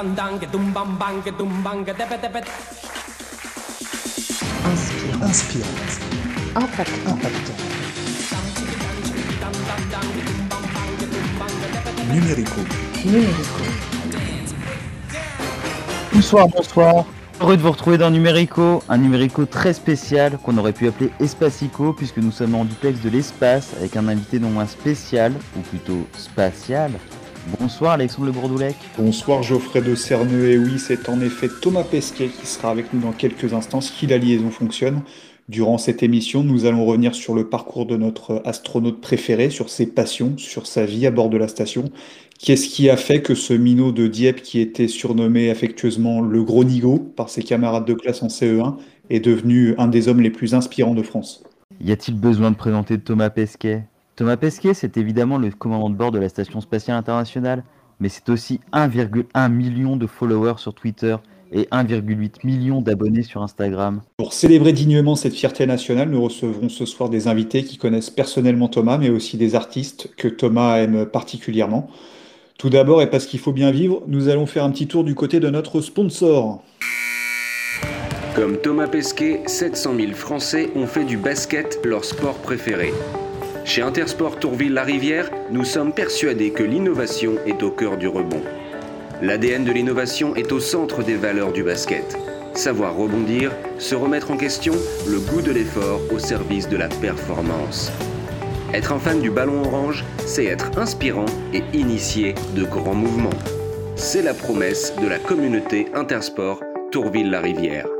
[0.00, 2.40] dan, dan, que tum, bam, bam, que tum, bam, que tepe, tepe.
[4.64, 5.22] Inspirant.
[5.28, 5.90] Inspirant.
[6.56, 7.10] Impactant.
[7.10, 7.58] Impactant.
[12.14, 12.60] Numérico.
[13.04, 13.62] Numérico.
[16.12, 17.04] Bonsoir, bonsoir.
[17.40, 21.92] Heureux de vous retrouver dans Numérico, un Numérico très spécial qu'on aurait pu appeler Espacico
[21.92, 26.06] puisque nous sommes en duplex de l'espace avec un invité non moins spécial, ou plutôt
[26.16, 26.92] spatial.
[27.58, 28.76] Bonsoir Alexandre Le Bourdoulec.
[28.98, 33.00] Bonsoir Geoffrey de Cerneux, et oui, c'est en effet Thomas Pesquet qui sera avec nous
[33.00, 35.02] dans quelques instants si la liaison fonctionne.
[35.48, 39.86] Durant cette émission, nous allons revenir sur le parcours de notre astronaute préféré, sur ses
[39.86, 41.90] passions, sur sa vie à bord de la station.
[42.38, 46.64] Qu'est-ce qui a fait que ce minot de Dieppe, qui était surnommé affectueusement le gros
[46.64, 48.76] nigo par ses camarades de classe en CE1,
[49.08, 51.42] est devenu un des hommes les plus inspirants de France?
[51.80, 53.84] Y a-t-il besoin de présenter Thomas Pesquet?
[54.20, 57.64] Thomas Pesquet, c'est évidemment le commandant de bord de la Station Spatiale Internationale,
[58.00, 61.16] mais c'est aussi 1,1 million de followers sur Twitter
[61.52, 64.02] et 1,8 million d'abonnés sur Instagram.
[64.18, 68.68] Pour célébrer dignement cette fierté nationale, nous recevrons ce soir des invités qui connaissent personnellement
[68.68, 71.88] Thomas, mais aussi des artistes que Thomas aime particulièrement.
[72.58, 75.14] Tout d'abord, et parce qu'il faut bien vivre, nous allons faire un petit tour du
[75.14, 76.62] côté de notre sponsor.
[78.36, 82.92] Comme Thomas Pesquet, 700 000 Français ont fait du basket leur sport préféré.
[83.64, 88.42] Chez Intersport Tourville-la-Rivière, nous sommes persuadés que l'innovation est au cœur du rebond.
[89.22, 92.16] L'ADN de l'innovation est au centre des valeurs du basket.
[92.54, 94.74] Savoir rebondir, se remettre en question,
[95.06, 97.92] le goût de l'effort au service de la performance.
[98.72, 103.30] Être un fan du ballon orange, c'est être inspirant et initié de grands mouvements.
[103.94, 106.60] C'est la promesse de la communauté Intersport
[106.90, 107.99] Tourville-la-Rivière.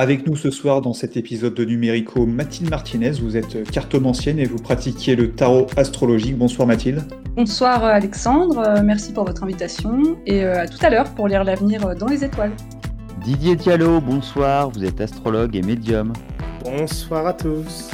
[0.00, 3.10] Avec nous ce soir dans cet épisode de Numérico, Mathilde Martinez.
[3.20, 6.38] Vous êtes cartomancienne et vous pratiquez le tarot astrologique.
[6.38, 7.02] Bonsoir Mathilde.
[7.34, 11.26] Bonsoir euh, Alexandre, Euh, merci pour votre invitation et euh, à tout à l'heure pour
[11.26, 12.52] lire l'avenir dans les étoiles.
[13.24, 16.12] Didier Diallo, bonsoir, vous êtes astrologue et médium.
[16.62, 17.90] Bonsoir à tous.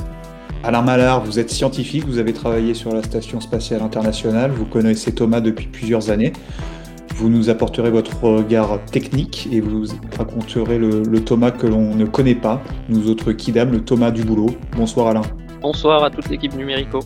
[0.62, 5.14] Alain Mallard, vous êtes scientifique, vous avez travaillé sur la Station Spatiale Internationale, vous connaissez
[5.14, 6.34] Thomas depuis plusieurs années.
[7.16, 9.84] Vous nous apporterez votre regard technique et vous
[10.18, 14.24] raconterez le, le Thomas que l'on ne connaît pas, nous autres kidam, le Thomas du
[14.24, 14.50] boulot.
[14.76, 15.22] Bonsoir Alain.
[15.62, 16.98] Bonsoir à toute l'équipe Numérico.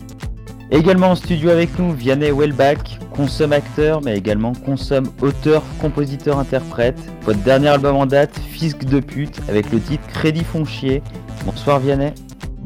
[0.71, 6.99] Également en studio avec nous, Vianney Welbach, consomme acteur, mais également consomme auteur, compositeur, interprète.
[7.23, 11.03] Votre dernier album en date, Fisc de pute, avec le titre Crédit Foncier.
[11.45, 12.13] Bonsoir Vianney.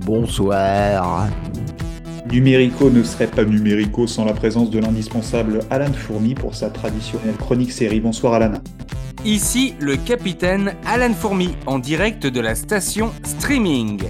[0.06, 1.28] Bonsoir.
[2.34, 7.36] Numérico ne serait pas Numérico sans la présence de l'indispensable Alan Fourmi pour sa traditionnelle
[7.36, 8.00] chronique série.
[8.00, 8.54] Bonsoir Alan.
[9.24, 14.02] Ici le capitaine Alan Fourmi en direct de la station Streaming.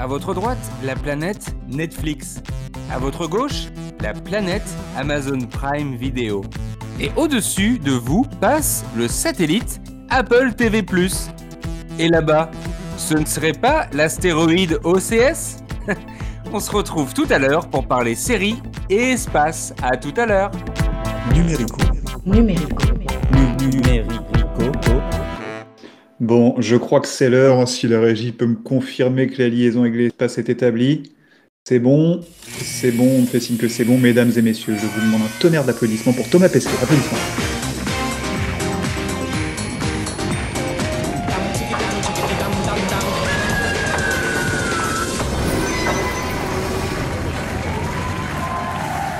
[0.00, 2.42] À votre droite, la planète Netflix.
[2.90, 3.66] À votre gauche,
[4.00, 4.66] la planète
[4.96, 6.44] Amazon Prime Video.
[6.98, 10.82] Et au-dessus de vous passe le satellite Apple TV+.
[11.98, 12.50] Et là-bas,
[12.96, 15.58] ce ne serait pas l'astéroïde OCS
[16.52, 18.56] On se retrouve tout à l'heure pour parler séries
[18.88, 19.74] et espace.
[19.82, 20.50] À tout à l'heure.
[21.34, 21.78] Numérico.
[22.24, 22.94] Numérico.
[23.60, 24.72] Numérico.
[26.20, 27.66] Bon, je crois que c'est l'heure.
[27.68, 31.12] Si la régie peut me confirmer que la liaison avec l'espace est établie.
[31.68, 32.20] C'est bon,
[32.62, 34.76] c'est bon, on me fait signe que c'est bon, mesdames et messieurs.
[34.80, 36.70] Je vous demande un tonnerre d'applaudissements pour Thomas Pesquet.
[36.80, 37.18] Applaudissements.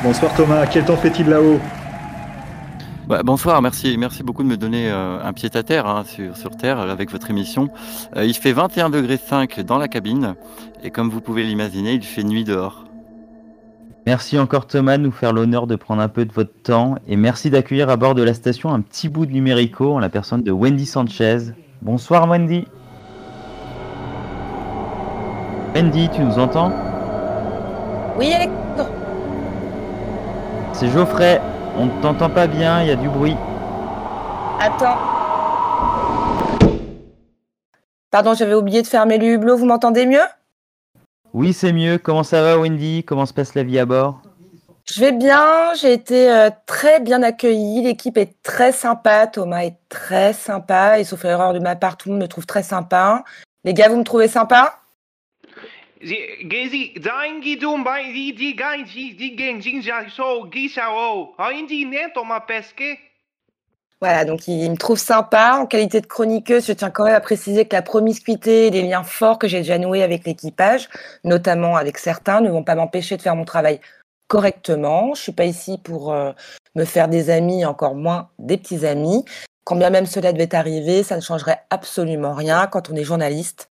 [0.07, 1.59] Bonsoir Thomas, quel temps fait-il là-haut
[3.09, 6.37] Bah, bonsoir, merci, merci beaucoup de me donner euh, un pied à terre hein, sur,
[6.37, 7.71] sur Terre avec votre émission.
[8.15, 10.37] Euh, il fait 21 degrés 5 dans la cabine
[10.85, 12.85] et comme vous pouvez l'imaginer, il fait nuit dehors.
[14.07, 17.17] Merci encore Thomas de nous faire l'honneur de prendre un peu de votre temps et
[17.17, 20.45] merci d'accueillir à bord de la station un petit bout de numérico en la personne
[20.45, 21.39] de Wendy Sanchez.
[21.83, 22.65] Bonsoir Wendy.
[25.75, 26.71] Wendy, tu nous entends?
[28.17, 28.96] Oui, Alexandre.
[30.79, 31.41] C'est Geoffrey,
[31.79, 33.35] on ne t'entend pas bien, il y a du bruit.
[34.61, 34.99] Attends.
[38.11, 40.27] Pardon, j'avais oublié de fermer le hublot, vous m'entendez mieux?
[41.33, 41.97] Oui, c'est mieux.
[41.97, 43.05] Comment ça va Wendy?
[43.05, 44.21] Comment se passe la vie à bord?
[44.85, 49.79] Je vais bien, j'ai été euh, très bien accueillie, l'équipe est très sympa, Thomas est
[49.89, 53.25] très sympa, et sauf erreur de ma part, tout le monde me trouve très sympa.
[53.65, 54.75] Les gars, vous me trouvez sympa?
[64.01, 65.57] Voilà, donc il me trouve sympa.
[65.59, 68.83] En qualité de chroniqueuse, je tiens quand même à préciser que la promiscuité et les
[68.83, 70.89] liens forts que j'ai déjà noués avec l'équipage,
[71.25, 73.81] notamment avec certains, ne vont pas m'empêcher de faire mon travail
[74.29, 75.15] correctement.
[75.15, 76.33] Je suis pas ici pour euh,
[76.75, 79.25] me faire des amis, encore moins des petits amis.
[79.65, 83.71] Quand bien même cela devait arriver, ça ne changerait absolument rien quand on est journaliste.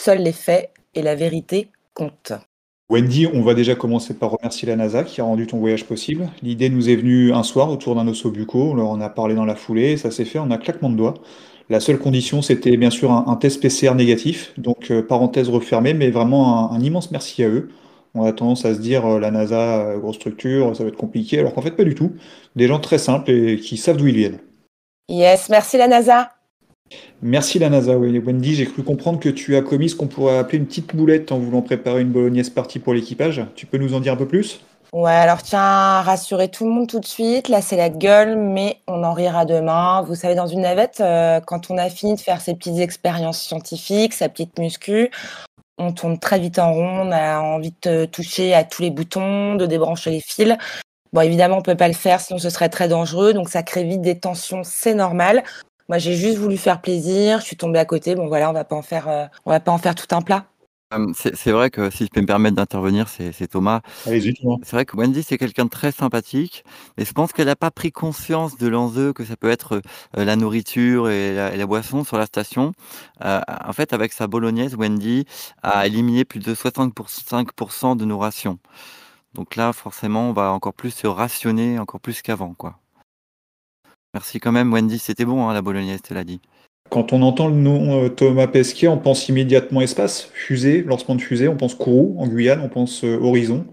[0.00, 2.32] Seuls les faits et la vérité comptent.
[2.88, 6.28] Wendy, on va déjà commencer par remercier la NASA qui a rendu ton voyage possible.
[6.42, 9.34] L'idée nous est venue un soir autour d'un osso bucco, on leur en a parlé
[9.34, 11.14] dans la foulée, ça s'est fait en un claquement de doigts.
[11.68, 15.94] La seule condition, c'était bien sûr un, un test PCR négatif, donc euh, parenthèse refermée,
[15.94, 17.70] mais vraiment un, un immense merci à eux.
[18.14, 20.96] On a tendance à se dire euh, la NASA, euh, grosse structure, ça va être
[20.96, 22.12] compliqué, alors qu'en fait pas du tout.
[22.54, 24.38] Des gens très simples et qui savent d'où ils viennent.
[25.08, 26.35] Yes, merci la NASA.
[27.22, 27.96] Merci la NASA.
[27.96, 31.32] Wendy, j'ai cru comprendre que tu as commis ce qu'on pourrait appeler une petite boulette
[31.32, 33.42] en voulant préparer une bolognaise partie pour l'équipage.
[33.54, 34.60] Tu peux nous en dire un peu plus?
[34.92, 37.48] Ouais, alors tiens, à rassurer tout le monde tout de suite.
[37.48, 40.02] Là, c'est la gueule, mais on en rira demain.
[40.02, 43.40] Vous savez, dans une navette, euh, quand on a fini de faire ses petites expériences
[43.40, 45.10] scientifiques, sa petite muscu,
[45.78, 47.08] on tourne très vite en rond.
[47.08, 50.56] On a envie de toucher à tous les boutons, de débrancher les fils.
[51.12, 53.32] Bon, évidemment, on peut pas le faire, sinon ce serait très dangereux.
[53.32, 55.42] Donc, ça crée vite des tensions, c'est normal.
[55.88, 57.40] Moi, j'ai juste voulu faire plaisir.
[57.40, 58.14] Je suis tombée à côté.
[58.14, 60.22] Bon, voilà, on va pas en faire, euh, on va pas en faire tout un
[60.22, 60.46] plat.
[60.94, 63.80] Euh, C'est vrai que si je peux me permettre d'intervenir, c'est Thomas.
[64.62, 66.64] C'est vrai que Wendy, c'est quelqu'un de très sympathique,
[66.98, 69.82] mais je pense qu'elle n'a pas pris conscience de l'enjeu que ça peut être
[70.16, 72.72] euh, la nourriture et la, et la boisson sur la station.
[73.24, 75.26] Euh, en fait, avec sa bolognaise, Wendy
[75.62, 78.58] a éliminé plus de 65% de nos rations.
[79.34, 82.80] Donc là, forcément, on va encore plus se rationner, encore plus qu'avant, quoi.
[84.16, 84.98] Merci quand même, Wendy.
[84.98, 86.40] C'était bon, hein, la bolognaise, te l'a dit.
[86.88, 91.20] Quand on entend le nom euh, Thomas Pesquet, on pense immédiatement espace, fusée, lancement de
[91.20, 93.66] fusée, on pense Kourou en Guyane, on pense euh, horizon,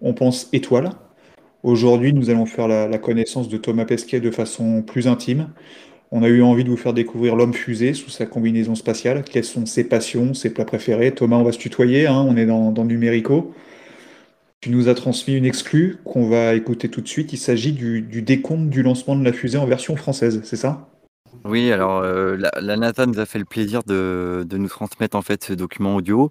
[0.00, 0.92] on pense étoile.
[1.62, 5.50] Aujourd'hui, nous allons faire la, la connaissance de Thomas Pesquet de façon plus intime.
[6.10, 9.24] On a eu envie de vous faire découvrir l'homme fusée sous sa combinaison spatiale.
[9.24, 11.12] Quelles sont ses passions, ses plats préférés?
[11.12, 13.52] Thomas, on va se tutoyer, hein, on est dans, dans Numérico.
[14.62, 17.34] Tu nous as transmis une exclue qu'on va écouter tout de suite.
[17.34, 20.91] Il s'agit du, du décompte du lancement de la fusée en version française, c'est ça?
[21.44, 25.22] Oui, alors euh, la, la NASA nous a fait le plaisir de, nous transmettre en
[25.22, 26.30] fait ce document audio.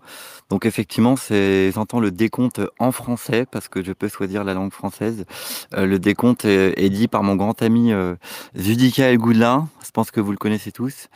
[0.49, 4.71] Donc effectivement, c'est j'entends le décompte en français parce que je peux choisir la langue
[4.71, 5.25] française.
[5.73, 8.15] Euh, le décompte est, dit par mon grand ami euh,
[8.55, 9.67] Judicaël Goudelin.
[9.85, 11.07] Je pense que vous le connaissez tous,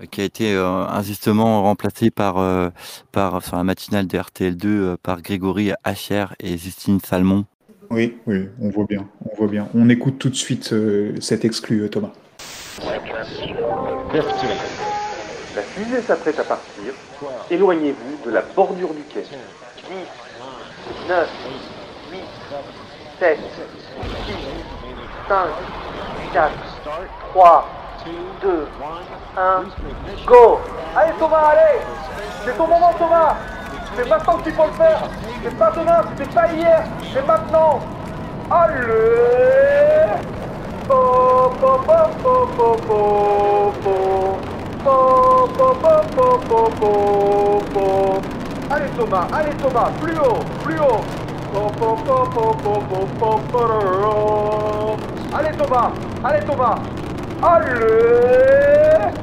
[0.00, 2.34] euh, qui a été injustement remplacé par
[3.12, 7.44] par sur la matinale de RTL2 euh, par Grégory Hacher et Justine Salmon.
[7.90, 9.68] Oui, oui, on voit bien, on voit bien.
[9.74, 10.74] On écoute tout de suite
[11.20, 12.12] cet exclu, Thomas.
[15.54, 16.92] La fusée s'apprête à partir.
[17.50, 19.22] Éloignez-vous de la bordure du quai.
[19.22, 19.28] 10,
[21.08, 21.28] 9,
[22.10, 22.18] 8,
[23.20, 23.38] 7,
[24.26, 24.34] 6,
[25.28, 25.36] 5,
[26.32, 26.52] 4,
[27.32, 27.68] 3,
[28.42, 28.68] 2,
[29.36, 29.64] 1,
[30.26, 30.60] go.
[30.96, 31.80] Allez Thomas, allez.
[32.44, 33.36] C'est ton moment Thomas.
[33.96, 35.00] C'est maintenant qu'il faut le faire.
[35.44, 37.78] C'est pas demain, c'était pas hier, c'est maintenant.
[38.50, 38.80] Allez
[48.70, 51.00] Allez Thomas, allez Thomas, plus haut, plus haut.
[55.32, 56.78] Allez Thomas, allez Thomas.
[57.42, 59.14] Allez.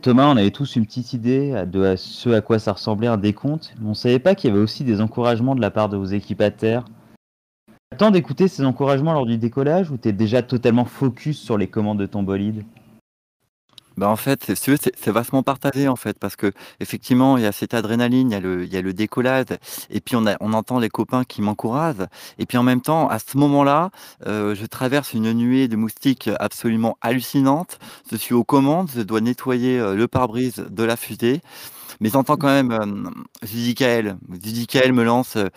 [0.00, 3.16] Thomas, on avait tous une petite idée de à ce à quoi ça ressemblait un
[3.16, 5.96] décompte, mais on savait pas qu'il y avait aussi des encouragements de la part de
[5.96, 6.04] vos
[7.98, 11.98] Attends d'écouter ces encouragements lors du décollage ou t'es déjà totalement focus sur les commandes
[11.98, 12.64] de ton bolide?
[13.96, 17.74] Bah en fait, c'est vachement partagé en fait, parce que effectivement, il y a cette
[17.74, 19.46] adrénaline, il y a le, décollage,
[19.90, 22.06] et puis on, entend les copains qui m'encouragent,
[22.38, 23.90] et puis en même temps, à ce moment-là,
[24.28, 27.80] euh, je traverse une nuée de moustiques absolument hallucinante.
[28.12, 31.40] Je suis aux commandes, je dois nettoyer euh, le pare-brise de la fusée,
[31.98, 33.10] mais j'entends quand même euh.
[33.42, 34.16] Judicaël
[34.92, 35.34] me lance.
[35.34, 35.48] euh,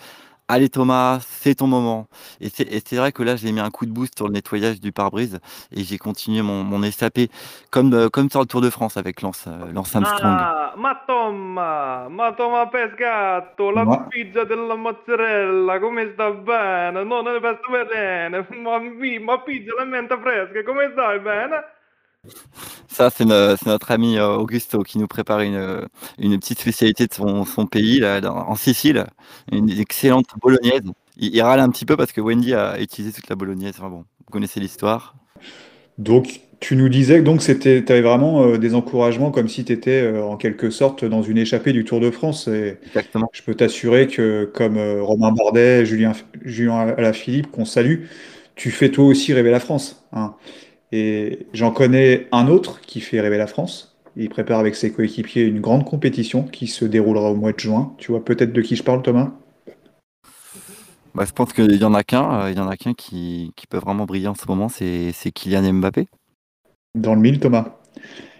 [0.48, 2.08] Allez Thomas, c'est ton moment.
[2.40, 4.92] Et c'est vrai que là, j'ai mis un coup de boost sur le nettoyage du
[4.92, 7.30] pare-brise et j'ai continué mon, mon SAP
[7.70, 10.46] comme, euh, comme sur le Tour de France avec Lance, euh, Lance Armstrong.
[10.46, 17.04] Ah, ma Tomma, ma Tomma Pescato, la Ma- pizza della mozzarella, come sta bene?
[17.04, 18.78] Non ne bene, ma,
[19.20, 21.64] ma pizza la menta fresca, come stai bene?
[22.88, 25.86] Ça, c'est no- c'est notre ami euh, Augusto qui nous prépare une, euh,
[26.18, 29.06] une petite spécialité de son, son pays, là, dans- en Sicile.
[29.50, 30.82] Une excellente bolognaise.
[31.16, 33.74] Il, il râle un petit peu parce que Wendy a utilisé toute la bolognaise.
[33.78, 35.14] Enfin bon, vous connaissez l'histoire.
[35.98, 39.64] Donc, tu nous disais que donc c'était, tu avais vraiment euh, des encouragements comme si
[39.64, 42.48] tu étais en quelque sorte dans une échappée du Tour de France.
[42.48, 43.32] Et Exactement.
[43.32, 46.12] je peux t'assurer que, comme euh, Romain Bardet, Julien,
[46.44, 48.04] Julien Alaphilippe, qu'on salue,
[48.54, 50.04] tu fais toi aussi rêver la France.
[50.12, 50.34] hein.
[50.92, 53.96] Et j'en connais un autre qui fait rêver la France.
[54.14, 57.94] Il prépare avec ses coéquipiers une grande compétition qui se déroulera au mois de juin.
[57.96, 59.32] Tu vois peut-être de qui je parle, Thomas?
[61.14, 63.52] Bah, je pense qu'il y en a qu'un, euh, il y en a qu'un qui,
[63.56, 66.08] qui peut vraiment briller en ce moment, c'est c'est Kylian Mbappé.
[66.94, 67.76] Dans le mille, Thomas.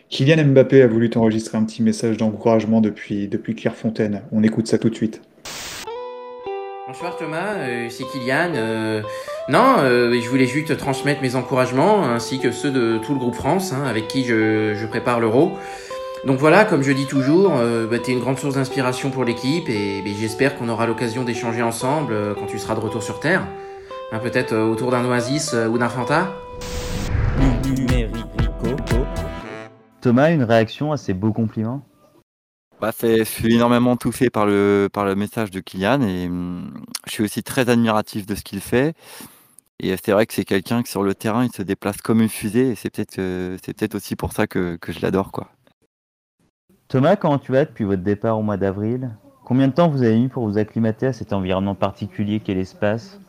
[0.08, 4.22] Kylian Mbappé a voulu t'enregistrer un petit message d'encouragement depuis, depuis Clairefontaine.
[4.30, 5.22] On écoute ça tout de suite.
[6.92, 8.52] Bonsoir Thomas, euh, c'est Kylian.
[8.54, 9.00] Euh,
[9.48, 13.18] non, euh, je voulais juste te transmettre mes encouragements ainsi que ceux de tout le
[13.18, 15.52] groupe France hein, avec qui je, prépare l'Euro.
[16.26, 17.54] Donc voilà, comme je dis toujours,
[17.90, 22.14] bah, t'es une grande source d'inspiration pour l'équipe et, j'espère qu'on aura l'occasion d'échanger ensemble
[22.38, 23.46] quand tu seras de retour sur Terre.
[24.12, 26.34] Hein, Peut-être autour d'un oasis ou d'un Fanta.
[30.02, 31.80] Thomas, une réaction à ces beaux compliments?
[32.82, 36.74] Bah, je suis énormément touché par le, par le message de Kylian et hum,
[37.06, 38.96] je suis aussi très admiratif de ce qu'il fait.
[39.78, 42.28] Et c'est vrai que c'est quelqu'un qui sur le terrain, il se déplace comme une
[42.28, 43.56] fusée et c'est peut-être, euh,
[43.94, 45.52] aussi pour ça que, que je l'adore, quoi.
[46.88, 49.10] Thomas, comment tu vas depuis votre départ au mois d'avril?
[49.44, 53.20] Combien de temps vous avez mis pour vous acclimater à cet environnement particulier qu'est l'espace?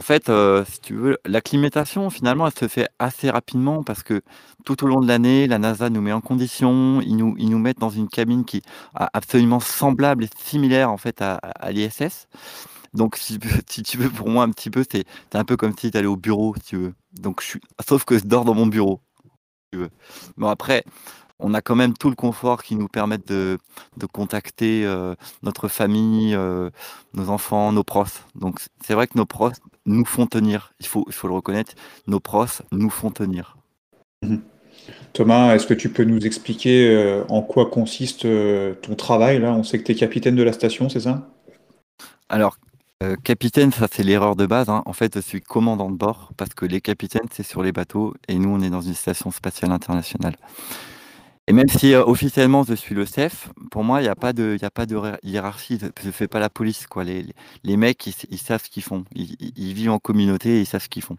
[0.00, 4.22] En fait, euh, si tu veux, l'acclimatation, finalement, elle se fait assez rapidement parce que
[4.64, 7.58] tout au long de l'année, la NASA nous met en condition, ils nous, ils nous
[7.58, 8.62] mettent dans une cabine qui est
[8.94, 11.38] absolument semblable et similaire en fait à,
[11.70, 12.28] l'ISS.
[12.94, 13.16] Donc,
[13.68, 15.98] si, tu veux, pour moi, un petit peu, c'est c'est un peu comme si tu
[15.98, 16.94] allais au bureau, si tu veux.
[17.20, 19.90] Donc, je suis, sauf que je dors dans mon bureau, si tu veux.
[20.38, 20.82] Bon, après,
[21.40, 23.58] on a quand même tout le confort qui nous permet de,
[23.96, 26.70] de contacter euh, notre famille, euh,
[27.14, 28.24] nos enfants, nos proches.
[28.34, 29.56] Donc, c'est vrai que nos proches
[29.86, 30.72] nous font tenir.
[30.80, 31.72] Il faut, il faut le reconnaître.
[32.06, 33.56] Nos proches nous font tenir.
[35.12, 38.26] Thomas, est-ce que tu peux nous expliquer euh, en quoi consiste
[38.82, 39.52] ton travail là?
[39.52, 41.28] On sait que tu es capitaine de la station, c'est ça?
[42.28, 42.58] Alors,
[43.02, 44.68] euh, capitaine, ça c'est l'erreur de base.
[44.68, 44.82] hein.
[44.84, 48.14] En fait, je suis commandant de bord parce que les capitaines, c'est sur les bateaux
[48.28, 50.36] et nous, on est dans une station spatiale internationale.
[51.50, 54.32] Et même si euh, officiellement je suis le chef, pour moi, il n'y a pas
[54.32, 55.80] de, y a pas de hiérarchie.
[56.00, 56.86] Je ne fais pas la police.
[56.86, 57.02] Quoi.
[57.02, 59.04] Les, mecs, ils, savent ce qu'ils font.
[59.16, 61.16] Ils vivent en communauté et ils savent ce qu'ils font.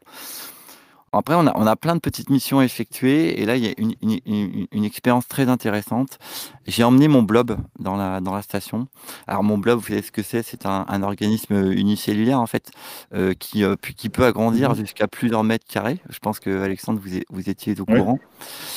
[1.13, 3.67] Après, on a, on a plein de petites missions à effectuer et là, il y
[3.67, 6.19] a une, une- une- une expérience très intéressante.
[6.67, 8.87] J'ai emmené mon blob dans la, dans la station.
[9.27, 10.41] Alors, mon blob, vous savez ce que c'est?
[10.41, 12.71] C'est un, un organisme unicellulaire, en fait,
[13.13, 14.75] euh, qui, euh, qui peut agrandir Mhm.
[14.77, 15.99] jusqu'à plusieurs mètres carrés.
[16.09, 17.97] Je pense que, Alexandre, vous, vous étiez au Oui.
[17.97, 18.19] courant.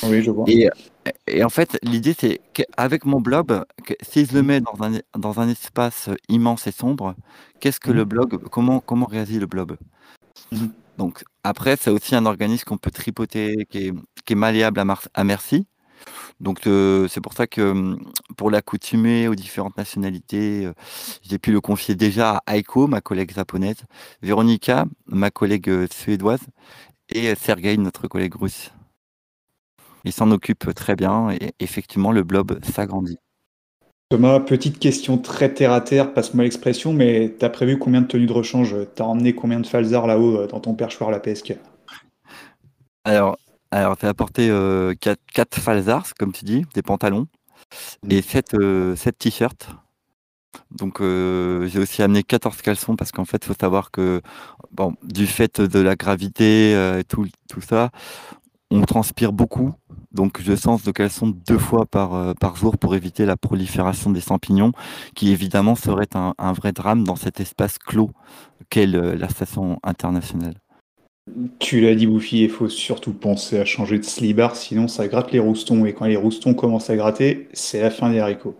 [0.02, 0.44] Oui, je vois.
[0.48, 0.68] Et,
[1.28, 3.64] et en fait, l'idée, c'est qu'avec mon blob,
[4.02, 7.14] si je le mets dans un, dans un espace immense et sombre,
[7.60, 9.76] qu'est-ce que le blob, comment, comment réagit le blob?
[10.50, 10.72] Mhm.
[10.98, 13.92] Donc, après, c'est aussi un organisme qu'on peut tripoter, qui
[14.28, 14.82] est, malléable
[15.14, 15.66] à, merci.
[16.40, 20.74] Donc, euh, c'est pour ça que hum, pour l'accoutumer aux différentes nationalités, euh,
[21.22, 23.84] j'ai pu le confier déjà à Aiko, ma collègue japonaise,
[24.22, 26.40] Véronica, ma collègue euh, suédoise,
[27.10, 28.72] et Sergei, notre collègue russe.
[30.04, 33.18] Il s'en occupe très bien et effectivement, le blob s'agrandit.
[34.14, 38.26] Thomas, petite question très terre à terre, passe-moi l'expression, mais t'as prévu combien de tenues
[38.26, 38.76] de rechange?
[38.94, 41.54] T'as emmené combien de falzars là-haut euh, dans ton perchoir la PSK?
[43.02, 43.36] Alors,
[43.72, 44.52] alors tu as apporté
[45.00, 47.26] 4 falzars, comme tu dis, des pantalons,
[48.08, 48.54] et 7
[49.18, 49.70] t-shirts.
[50.70, 54.22] Donc, euh, j'ai aussi amené 14 caleçons parce qu'en fait, il faut savoir que,
[54.70, 57.90] bon, du fait de la gravité euh, et tout, tout ça,
[58.70, 59.74] on transpire beaucoup.
[60.14, 64.10] Donc, je sens de caleçons deux fois par, euh, par jour pour éviter la prolifération
[64.10, 64.72] des champignons,
[65.14, 68.10] qui évidemment serait un, un vrai drame dans cet espace clos
[68.70, 70.54] qu'est le- la station internationale.
[71.58, 75.32] Tu l'as dit, Bouffi, il faut surtout penser à changer de slibard, sinon ça gratte
[75.32, 78.56] les roustons, et quand les roustons commencent à gratter, c'est la fin des haricots.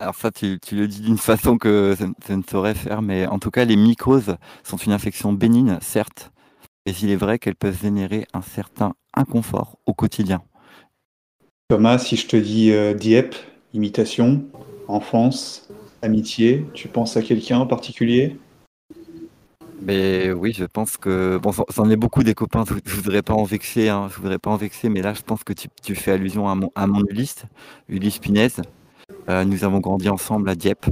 [0.00, 3.26] Alors ça, tu, tu le dis d'une façon que je, je ne saurais faire, mais
[3.26, 6.31] en tout cas, les mycoses sont une infection bénigne, certes,
[6.86, 10.42] mais il est vrai qu'elles peuvent générer un certain inconfort au quotidien.
[11.68, 13.34] Thomas, si je te dis euh, Dieppe,
[13.72, 14.44] imitation,
[14.88, 15.68] enfance,
[16.02, 18.36] amitié, tu penses à quelqu'un en particulier?
[19.80, 22.64] Mais oui, je pense que bon, c'en est beaucoup des copains.
[22.68, 25.22] Je, je voudrais pas en vexer, hein, je voudrais pas en vexer, mais là, je
[25.22, 27.44] pense que tu, tu fais allusion à mon, à mon Ulysse,
[27.88, 28.48] Ulysse Pinez.
[29.28, 30.86] Euh, nous avons grandi ensemble à Dieppe.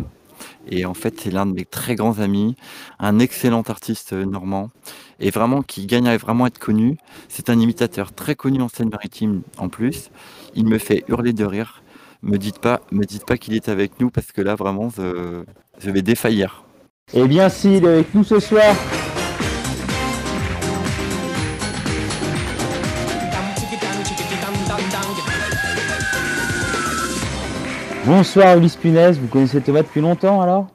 [0.69, 2.57] Et en fait, c'est l'un de mes très grands amis,
[2.99, 4.71] un excellent artiste euh, normand,
[5.19, 6.97] et vraiment qui gagne à vraiment être connu.
[7.29, 10.11] C'est un imitateur très connu en Seine-Maritime en plus.
[10.55, 11.83] Il me fait hurler de rire.
[12.23, 15.91] Me dites pas, me dites pas qu'il est avec nous parce que là, vraiment, je,
[15.91, 16.65] vais défaillir.
[17.15, 18.75] Eh bien, si, il est avec nous ce soir.
[28.07, 30.69] Bonsoir Ulysse Punez, vous connaissez Thomas depuis longtemps alors?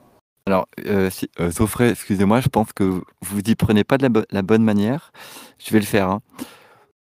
[0.47, 1.49] Alors, euh, si, euh,
[1.89, 5.11] excusez-moi, je pense que vous y prenez pas de la, bo- la bonne manière.
[5.57, 6.09] Je vais le faire.
[6.09, 6.21] hein.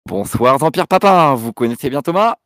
[0.06, 2.36] Bonsoir Jean-Pierre Papin, vous connaissez bien Thomas?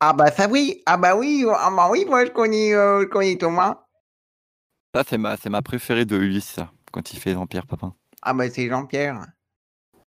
[0.00, 3.06] Ah bah ça oui, ah bah oui, ah bah oui, moi je connais, euh, je
[3.06, 3.78] connais Thomas.
[4.94, 7.94] Ça, c'est ma, c'est ma préférée de Ulysse, ça, quand il fait Jean-Pierre Papin.
[8.22, 9.26] Ah bah c'est Jean-Pierre.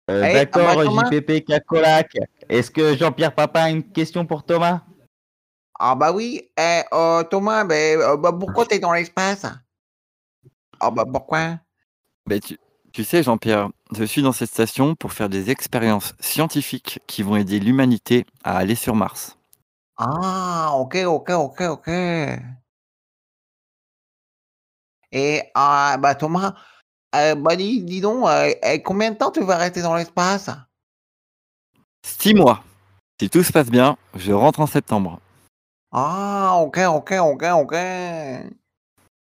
[0.10, 2.18] Euh, Eh, D'accord, ah bah, Thomas JPP Cacolac.
[2.50, 4.82] Est-ce que Jean-Pierre Papin a une question pour Thomas?
[5.86, 9.46] Ah bah oui, eh, euh, Thomas, ben, euh, bah, pourquoi t'es dans l'espace?
[10.80, 11.60] Ah bah pourquoi?
[12.25, 12.58] Ben, tu,
[12.94, 17.36] tu sais, Jean-Pierre, je suis dans cette station pour faire des expériences scientifiques qui vont
[17.36, 19.38] aider l'humanité à aller sur Mars.
[19.98, 21.90] Ah, ok, ok, ok, ok.
[25.12, 26.54] Et ah bah Thomas,
[27.13, 28.54] euh, bah dis, dis donc, euh,
[28.86, 30.50] combien de temps tu vas rester dans l'espace?
[32.06, 32.63] Six mois.
[33.20, 35.20] Si tout se passe bien, je rentre en septembre.
[35.96, 37.76] Ah, ok, ok, ok, ok.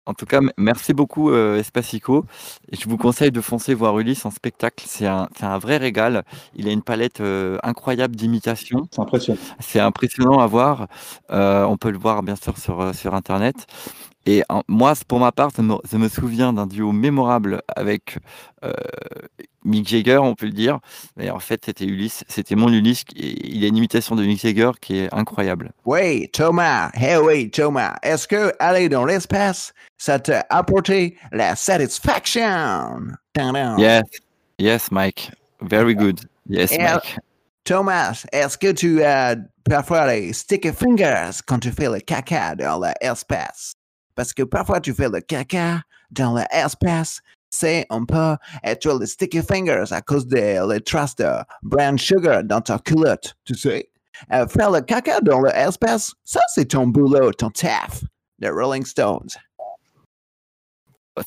[0.06, 2.24] En tout cas, merci beaucoup euh, Espacico.
[2.70, 4.82] Et je vous conseille de foncer voir Ulysse en spectacle.
[4.88, 6.24] C'est un, c'est un vrai régal.
[6.54, 8.88] Il a une palette euh, incroyable d'imitations.
[8.90, 9.38] C'est impressionnant.
[9.60, 10.88] C'est impressionnant à voir.
[11.30, 13.66] Euh, on peut le voir bien sûr sur, sur Internet.
[14.26, 18.18] Et en- moi, pour ma part, je me, souviens d'un duo mémorable avec
[18.64, 18.72] euh,
[19.64, 20.78] Mick Jagger, on peut le dire.
[21.16, 22.24] Mais en fait, c'était Ulysse.
[22.28, 23.04] C'était mon Ulysse.
[23.16, 25.72] Et il a une imitation de Mick Jagger qui est incroyable.
[25.84, 33.00] Oui, Thomas, hey oui, Thomas, est-ce que aller dans l'espace, ça t'a apporté la satisfaction?
[33.78, 34.02] Yes,
[34.58, 35.32] yes, Mike.
[35.60, 36.20] Very good.
[36.48, 37.18] Yes, Et, Mike.
[37.64, 42.80] Thomas, est-ce que tu as parfois les sticky fingers quand tu fais le caca dans
[43.00, 43.74] l'espace?
[44.14, 49.42] Parce que parfois tu fais le caca dans l'espace, c'est un peu être les sticky
[49.42, 51.28] fingers à cause des les traces de
[51.62, 53.88] brown sugar dans ta culotte, tu sais.
[54.32, 58.02] Euh, faire le caca dans l'espace, ça c'est ton boulot, ton taf.
[58.40, 59.28] The Rolling Stones.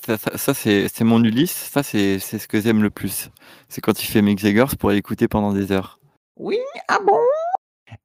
[0.05, 1.69] Ça, ça- ça, c'est mon Ulysse.
[1.71, 3.29] Ça, c'est ce que j'aime le plus.
[3.69, 5.99] C'est quand il fait Mick Jagger, pour l'écouter pendant des heures.
[6.37, 6.57] Oui,
[6.87, 7.19] ah bon?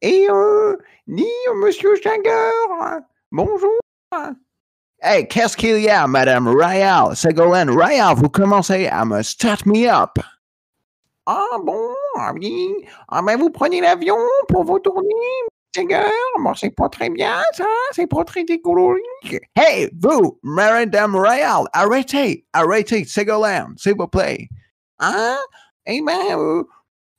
[0.02, 0.76] Et euh,
[1.06, 2.50] ni euh, Monsieur Jagger,
[3.32, 3.72] bonjour.
[5.02, 7.16] Hey, qu'est-ce qu'il y a, Madame Royal?
[7.16, 10.18] Ségolène Royal, vous commencez à me start me up.
[11.24, 12.68] Ah bon, ah oui.
[13.08, 15.08] Ah ben vous prenez l'avion pour vos tournées,
[15.74, 16.02] Jagger
[16.40, 19.40] Bon, c'est pas très bien, ça, c'est pas très écologique.
[19.56, 24.48] Hey, vous, Madame Royal, arrêtez, arrêtez, Ségolène, s'il vous plaît.
[24.98, 25.38] Hein?
[25.86, 26.64] Eh ben, euh,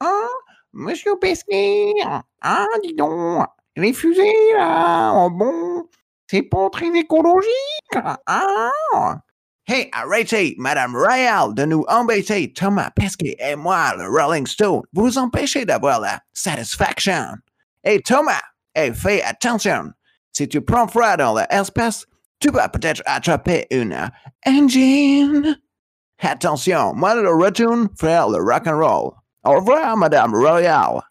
[0.01, 0.29] hein?
[0.71, 1.93] Monsieur Pesquet,
[2.41, 5.87] ah, dis donc, les fusées, là, oh bon,
[6.31, 9.19] c'est pas très écologique, ah.
[9.67, 15.17] Hey, arrêtez, Madame Royal, de nous embêter, Thomas Pesquet et moi, le Rolling Stone, vous
[15.17, 17.35] empêchez d'avoir la satisfaction.
[17.83, 18.41] Hey, Thomas,
[18.73, 19.91] hey, fais attention,
[20.31, 22.05] si tu prends froid dans l'espace,
[22.39, 24.09] tu vas peut-être attraper une
[24.47, 25.57] engine.
[26.21, 29.11] Attention, moi, le retourne faire le rock and roll.
[29.43, 31.01] Au revoir, Madame Royal.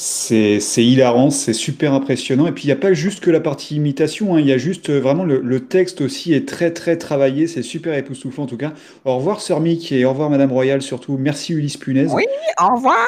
[0.00, 2.46] C'est hilarant, c'est super impressionnant.
[2.46, 4.58] Et puis, il n'y a pas juste que la partie imitation, hein, il y a
[4.58, 7.48] juste euh, vraiment le, le texte aussi est très très travaillé.
[7.48, 8.72] C'est super époustouflant en tout cas.
[9.04, 11.16] Au revoir, Sœur Mick, et au revoir, Madame Royale surtout.
[11.18, 12.12] Merci, Ulysse Punaise.
[12.14, 12.24] Oui,
[12.62, 13.06] au revoir.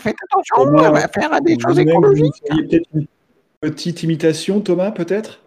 [0.00, 2.42] Faites attention, Thomas, on va faire des choses écologiques.
[2.48, 3.06] peut-être une
[3.60, 5.40] petite imitation, Thomas, peut-être?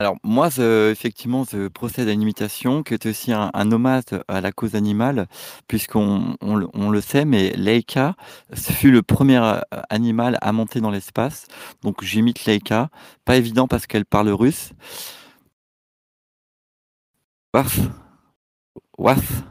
[0.00, 0.48] Alors moi,
[0.90, 5.28] effectivement, je procède à une imitation qui est aussi un, hommage à la cause animale,
[5.68, 8.16] puisqu'on on, le- on le sait, mais Leica
[8.54, 9.60] fut le premier euh,
[9.90, 11.48] animal à monter dans l'espace.
[11.82, 12.88] Donc j'imite Leica.
[13.26, 14.72] Pas évident parce qu'elle parle russe.
[17.54, 17.78] Waf.
[18.98, 19.42] Waf.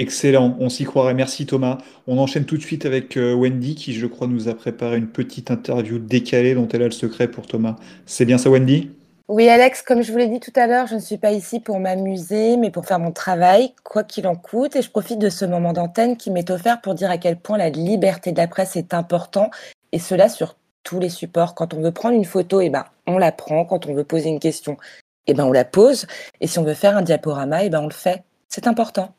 [0.00, 1.14] Excellent, on s'y croirait.
[1.14, 1.78] Merci Thomas.
[2.06, 5.08] On enchaîne tout de suite avec euh, Wendy qui, je crois, nous a préparé une
[5.08, 7.74] petite interview décalée dont elle a le secret pour Thomas.
[8.06, 8.90] C'est bien ça, Wendy?
[9.26, 11.58] Oui, Alex, comme je vous l'ai dit tout à l'heure, je ne suis pas ici
[11.58, 14.76] pour m'amuser, mais pour faire mon travail, quoi qu'il en coûte.
[14.76, 17.58] Et je profite de ce moment d'antenne qui m'est offert pour dire à quel point
[17.58, 19.50] la liberté de la presse est important,
[19.92, 21.54] et cela sur tous les supports.
[21.54, 23.64] Quand on veut prendre une photo, eh ben, on la prend.
[23.64, 24.78] Quand on veut poser une question,
[25.26, 26.06] eh ben, on la pose.
[26.40, 28.22] Et si on veut faire un diaporama, eh ben, on le fait.
[28.48, 29.12] C'est important.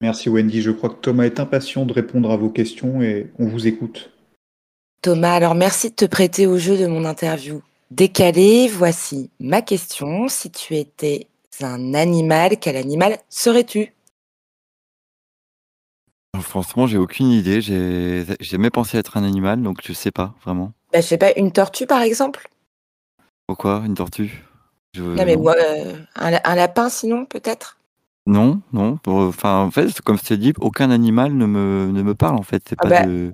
[0.00, 0.62] Merci Wendy.
[0.62, 4.10] Je crois que Thomas est impatient de répondre à vos questions et on vous écoute.
[5.02, 8.68] Thomas, alors merci de te prêter au jeu de mon interview décalée.
[8.68, 10.28] Voici ma question.
[10.28, 11.28] Si tu étais
[11.60, 13.92] un animal, quel animal serais-tu?
[16.38, 17.62] Franchement, j'ai aucune idée.
[17.62, 20.72] J'ai jamais pensé être un animal, donc je sais pas vraiment.
[20.92, 22.50] bah, Je sais pas, une tortue par exemple?
[23.46, 24.44] Pourquoi une tortue?
[24.92, 25.42] Je- Non, mais non.
[25.42, 27.78] moi, euh, un lapin sinon, peut-être?
[28.26, 28.98] Non, non.
[29.06, 32.42] Enfin, en fait, comme je t'ai dit, aucun animal ne me, ne me parle, en
[32.42, 32.62] fait.
[32.68, 33.06] C'est Ah pas bah.
[33.06, 33.32] de...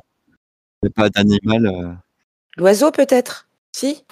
[0.82, 1.66] c'est pas d'animal.
[1.66, 1.94] euh.
[2.56, 3.46] L'oiseau peut-être?
[3.76, 4.06] Si?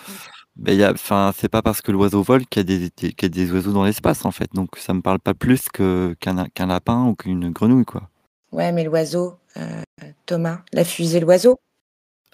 [0.56, 3.12] Ben, y a, enfin, c'est pas parce que l'oiseau vole qu'il y, a des- des-
[3.12, 4.52] qu'il y a des oiseaux dans l'espace, en fait.
[4.54, 8.08] Donc, ça me parle pas plus que, qu'un, qu'un lapin ou qu'une grenouille, quoi.
[8.52, 9.82] Ouais, mais l'oiseau, euh,
[10.26, 11.58] Thomas, la fusée, l'oiseau?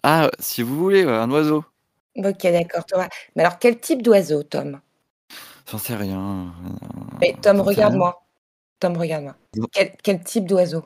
[0.02, 1.62] Ah, si vous voulez, ouais, un oiseau.
[2.16, 3.08] Ok, d'accord, Thomas.
[3.36, 4.80] Mais alors, quel type d'oiseau, Tom?
[5.70, 6.52] J'en sais rien.
[7.20, 8.25] Mais Tom, j'en sais regarde-moi.
[8.80, 9.34] Tom, regarde-moi.
[9.72, 10.84] Quel, quel type d'oiseau?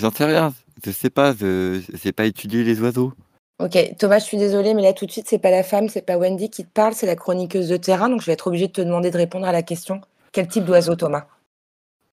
[0.00, 0.54] J'en sais rien.
[0.84, 1.32] Je sais pas.
[1.34, 3.12] Je sais pas étudier les oiseaux.
[3.60, 6.00] Ok, Thomas, je suis désolée, mais là tout de suite, c'est pas la femme, c'est
[6.00, 8.68] pas Wendy qui te parle, c'est la chroniqueuse de terrain, donc je vais être obligée
[8.68, 10.00] de te demander de répondre à la question.
[10.32, 11.26] Quel type d'oiseau, Thomas?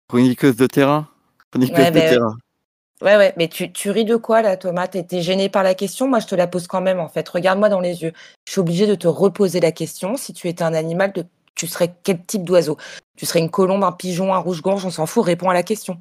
[0.07, 1.07] Chroniqueuse de terrain?
[1.51, 2.35] Chroniqueuse Ouais, de ben, terrain.
[3.03, 4.87] Ouais, ouais, mais tu, tu ris de quoi là, Thomas?
[4.87, 6.07] T'es gêné par la question?
[6.07, 7.29] Moi, je te la pose quand même, en fait.
[7.29, 8.13] Regarde-moi dans les yeux.
[8.47, 10.17] Je suis obligée de te reposer la question.
[10.17, 11.25] Si tu étais un animal, de...
[11.55, 12.77] tu serais quel type d'oiseau?
[13.17, 15.97] Tu serais une colombe, un pigeon, un rouge-gorge On s'en fout, réponds à la question.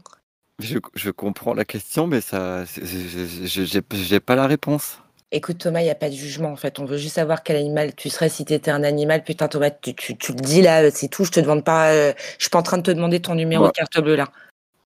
[0.60, 4.98] Je, je comprends la question, mais ça, j'ai pas la réponse.
[5.32, 6.78] Écoute, Thomas, il n'y a pas de jugement, en fait.
[6.78, 9.24] On veut juste savoir quel animal tu serais si tu étais un animal.
[9.24, 11.24] Putain, Thomas, tu, tu, tu le dis là, c'est tout.
[11.24, 11.88] Je te demande pas.
[11.92, 13.70] euh, Je suis pas en train de te demander ton numéro Ouais.
[13.70, 14.28] de carte bleue là.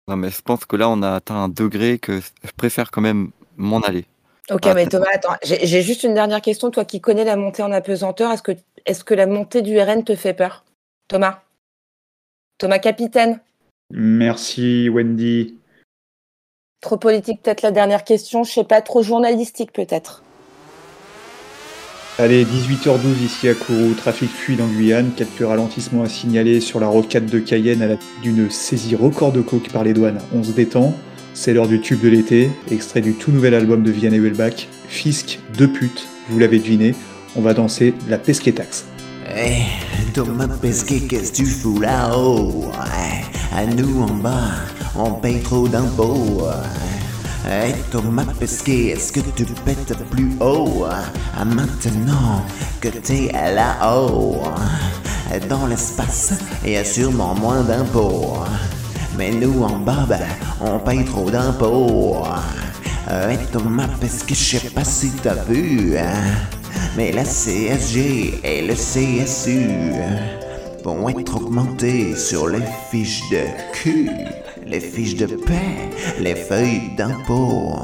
[0.09, 3.01] Non, mais je pense que là, on a atteint un degré que je préfère quand
[3.03, 4.05] même m'en aller.
[4.51, 6.73] Ok, Ah, mais Thomas, attends, j'ai j'ai juste une dernière question.
[6.73, 8.51] Toi qui connais la montée en apesanteur, est-ce que,
[8.87, 10.65] est que la montée du RN te fait peur?
[11.09, 11.43] Thomas?
[12.59, 13.41] Thomas capitaine?
[13.91, 15.59] Merci Wendy.
[16.81, 20.23] Trop politique peut-être la dernière question, je sais pas, trop journalistique peut-être.
[22.19, 26.87] Allez, 18h12 ici à Kourou, trafic fluide en Guyane, quelques ralentissements à signaler sur la
[26.87, 30.21] rocade de Cayenne à la suite d'une saisie record de coke par les douanes.
[30.35, 30.93] On se détend,
[31.35, 35.41] c'est l'heure du tube de l'été, extrait du tout nouvel album de Vianney Wellbach, Fisk,
[35.57, 36.95] deux putes, vous l'avez deviné,
[37.37, 38.85] on va danser la pesquetax.
[39.27, 39.65] Hey,
[40.13, 42.71] Thomas Pesquet, qu'est-ce que tu fous là-haut?
[43.55, 44.51] À nous en bas,
[44.97, 46.43] on paye trop d'impôts.
[47.49, 50.85] Hey, Thomas Pesquet, est-ce que tu pètes plus haut?
[51.47, 52.43] Maintenant
[52.81, 54.43] que t'es là-haut,
[55.49, 58.37] dans l'espace, il y a sûrement moins d'impôts.
[59.17, 60.21] Mais nous en bas, ben,
[60.61, 62.25] on paye trop d'impôts.
[63.09, 65.97] Hey, Thomas Pesquet, je sais pas si t'as vu.
[65.97, 66.62] hein,
[66.97, 69.93] mais la CSG et le CSU
[70.85, 74.11] vont être augmentés sur les fiches de cul,
[74.67, 77.77] les fiches de paix, les feuilles d'impôts.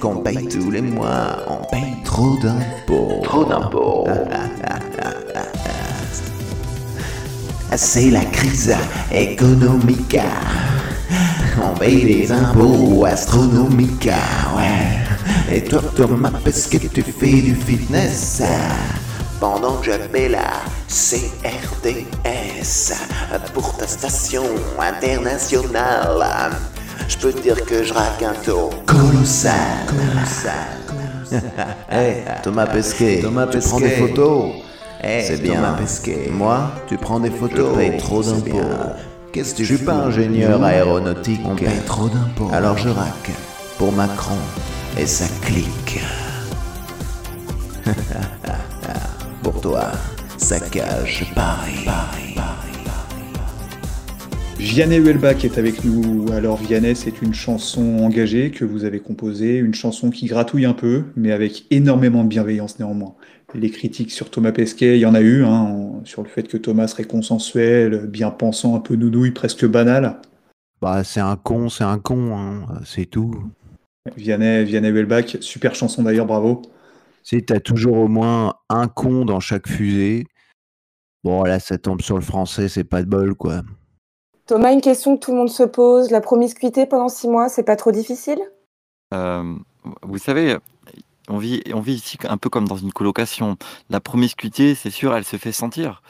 [0.00, 3.20] Qu'on paye tous les mois, on paye trop d'impôts.
[3.24, 4.06] Trop d'impôts.
[7.76, 8.72] C'est la crise
[9.10, 10.16] économique.
[11.60, 14.08] On paye des impôts astronomiques,
[14.56, 15.03] ouais.
[15.52, 18.42] Et toi, Thomas, parce que tu fais du fitness
[19.40, 22.92] pendant que je fais la CRDS
[23.52, 24.44] pour ta station
[24.80, 26.52] internationale.
[27.08, 29.52] Je peux te dire que je raque un taux colossal.
[31.90, 34.08] hey, Thomas Pesquet, Thomas tu prends des Pesquet.
[34.08, 34.44] photos.
[35.02, 35.56] Hey, c'est bien.
[35.56, 36.28] Thomas Pesquet.
[36.30, 37.72] Moi, tu prends des photos.
[37.72, 38.60] Je paye trop d'impôts.
[39.32, 41.40] Qu'est-ce que tu Je suis pas ingénieur aéronautique.
[41.44, 42.48] on paye trop d'impôts.
[42.52, 43.30] Alors je raque
[43.78, 44.36] pour Macron
[44.98, 46.00] et sa clique.
[49.42, 49.90] pour toi,
[50.36, 51.86] saccage Paris.
[54.58, 56.26] Vianney Huelbach est avec nous.
[56.32, 60.72] Alors Vianney, c'est une chanson engagée que vous avez composée, une chanson qui gratouille un
[60.72, 63.14] peu, mais avec énormément de bienveillance néanmoins.
[63.54, 66.56] Les critiques sur Thomas Pesquet, il y en a eu, hein, sur le fait que
[66.56, 70.16] Thomas serait consensuel, bien pensant, un peu nounouille, presque banal.
[70.80, 73.34] Bah, c'est un con, c'est un con, hein, c'est tout.
[74.16, 76.62] Vianney, Vianney Huelbach, super chanson d'ailleurs, bravo.
[77.22, 80.26] Si t'as toujours au moins un con dans chaque fusée,
[81.22, 83.62] bon là ça tombe sur le français, c'est pas de bol quoi.
[84.46, 86.10] Thomas, une question que tout le monde se pose.
[86.10, 88.38] La promiscuité pendant six mois, c'est pas trop difficile?
[89.14, 89.54] Euh,
[90.02, 90.58] vous savez,
[91.28, 93.56] on vit, on vit ici un peu comme dans une colocation.
[93.88, 96.02] La promiscuité, c'est sûr, elle se fait sentir.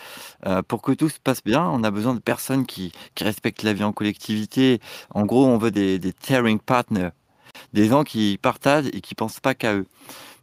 [0.46, 3.62] Euh, pour que tout se passe bien, on a besoin de personnes qui, qui respectent
[3.62, 4.80] la vie en collectivité.
[5.10, 7.10] En gros, on veut des, des tearing partners,
[7.74, 9.86] des gens qui partagent et qui pensent pas qu'à eux.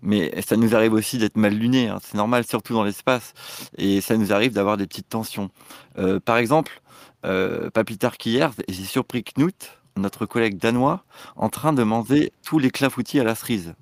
[0.04, 2.00] Mais ça nous arrive aussi d'être mal lunés, hein.
[2.02, 3.34] c'est normal, surtout dans l'espace.
[3.78, 5.50] Et ça nous arrive d'avoir des petites tensions.
[5.98, 6.82] Euh, par exemple,
[7.26, 11.04] euh, pas plus tard qu'hier, j'ai surpris Knut, notre collègue danois,
[11.36, 13.74] en train de manger tous les clafoutis à la cerise.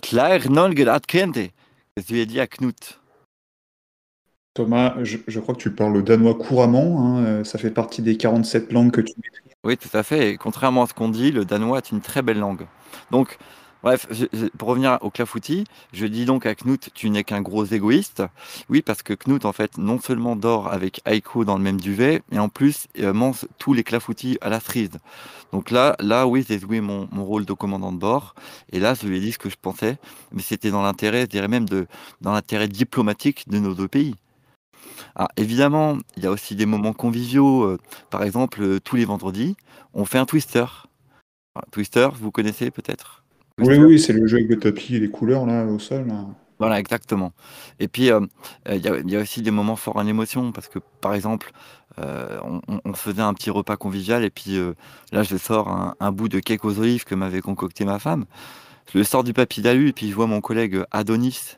[0.00, 0.20] Tu lui
[2.20, 3.00] as dit à Knut
[4.54, 8.72] Thomas, je, je crois que tu parles danois couramment, hein, ça fait partie des 47
[8.72, 9.41] langues que tu maîtrises.
[9.64, 10.30] Oui, tout à fait.
[10.32, 12.66] Et contrairement à ce qu'on dit, le danois est une très belle langue.
[13.10, 13.38] Donc,
[13.84, 17.64] Bref, je- pour revenir au clafoutis, je dis donc à Knut, tu n'es qu'un gros
[17.64, 18.22] égoïste.
[18.68, 22.22] Oui, parce que Knut, en fait, non seulement dort avec Aiko dans le même duvet,
[22.30, 24.90] mais en plus euh, mange tous les clafoutis à la cerise.
[25.52, 28.36] Donc là, là, oui, j'ai joué mon, mon rôle de commandant de bord.
[28.70, 29.98] Et là, je lui ai dit ce que je pensais,
[30.30, 31.88] mais c'était dans l'intérêt, je dirais même, de,
[32.20, 34.14] dans l'intérêt diplomatique de nos deux pays.
[35.14, 37.64] Alors, évidemment, il y a aussi des moments conviviaux.
[37.64, 37.78] euh,
[38.10, 39.56] par exemple, euh, tous les vendredis,
[39.94, 40.64] on fait un twister.
[41.70, 43.22] Twister, vous connaissez peut-être?
[43.58, 46.06] Oui, oui, c'est le jeu avec le tapis et les couleurs là au sol.
[46.08, 46.26] là.
[46.58, 47.32] Voilà, exactement.
[47.80, 48.20] Et puis, euh,
[48.68, 50.78] euh, il y, a- il y a aussi des moments forts en émotion, parce que,
[51.00, 51.52] par exemple,
[51.98, 52.38] euh,
[52.84, 54.74] on, faisait un petit repas convivial, et puis euh,
[55.12, 58.24] là, je sors un, un bout de cake aux olives que m'avait concocté ma femme.
[58.92, 61.56] Je le sors du papier d'alu, et puis je vois mon collègue Adonis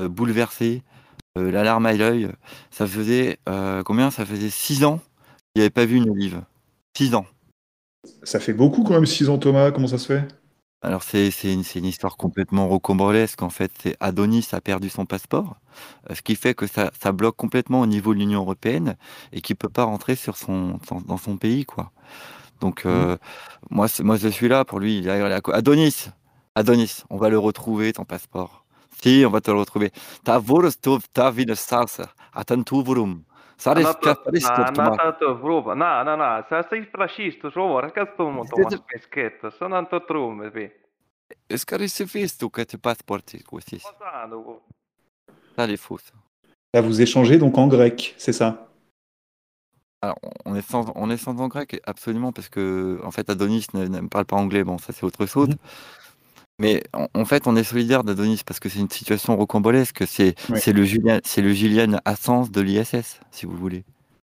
[0.00, 0.82] bouleversé,
[1.38, 2.28] euh, la larme à l'œil.
[2.70, 4.10] Ça faisait, euh, combien?
[4.10, 5.00] Ça faisait six ans
[5.54, 6.42] qu'il n'avait pas vu une olive.
[6.96, 7.26] Six ans.
[8.22, 10.28] Ça fait beaucoup quand même, 6 ans Thomas, comment ça se fait?
[10.84, 13.42] Alors c'est une, histoire complètement rocambolesque.
[13.42, 15.56] En fait, c'est Adonis a perdu son passeport,
[16.10, 18.96] euh, ce qui fait que ça, ça bloque complètement au niveau de l'Union européenne
[19.32, 21.92] et qu'il peut pas rentrer sur son, son- dans son pays, quoi.
[22.60, 23.16] Donc euh,
[23.70, 25.08] moi, je suis là pour lui.
[25.08, 26.06] Adonis,
[26.56, 28.61] Adonis, on va le retrouver ton passeport.
[29.01, 29.91] Si, on va te le retrouver.
[30.23, 33.25] Ta vurst ta vida salsa, attentuvurum.
[33.59, 35.11] Saris Она то- kaparis она- она toma.
[35.19, 35.73] то вруба.
[35.75, 36.45] На, на, на.
[36.49, 40.69] Să să-i prășiști, șovă, răcăstum, Tomas Peschetă, să n-am tot rume, bi.
[41.49, 44.61] Est-ce que c'est fait que tu passeportes aussi Da, nu.
[45.55, 45.99] Ça les faux.
[46.05, 46.13] ça.
[46.73, 48.49] Là, vous échangez donc en grec, c'est ça
[50.01, 53.65] Alors, on est sans, on est sans en grec, absolument, parce que en fait, Adonis
[53.73, 54.63] ne, ne parle pas anglais.
[54.63, 55.49] Bon, ça c'est autre chose.
[56.62, 60.04] Mais en, en fait, on est solidaire d'Adonis parce que c'est une situation rocambolesque.
[60.06, 60.34] C'est
[60.72, 63.84] le Julian, c'est le de l'ISS, si vous voulez.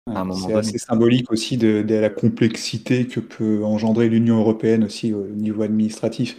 [0.08, 5.26] C'est assez symbolique aussi de, de la complexité que peut engendrer l'Union européenne aussi au
[5.26, 6.38] niveau administratif.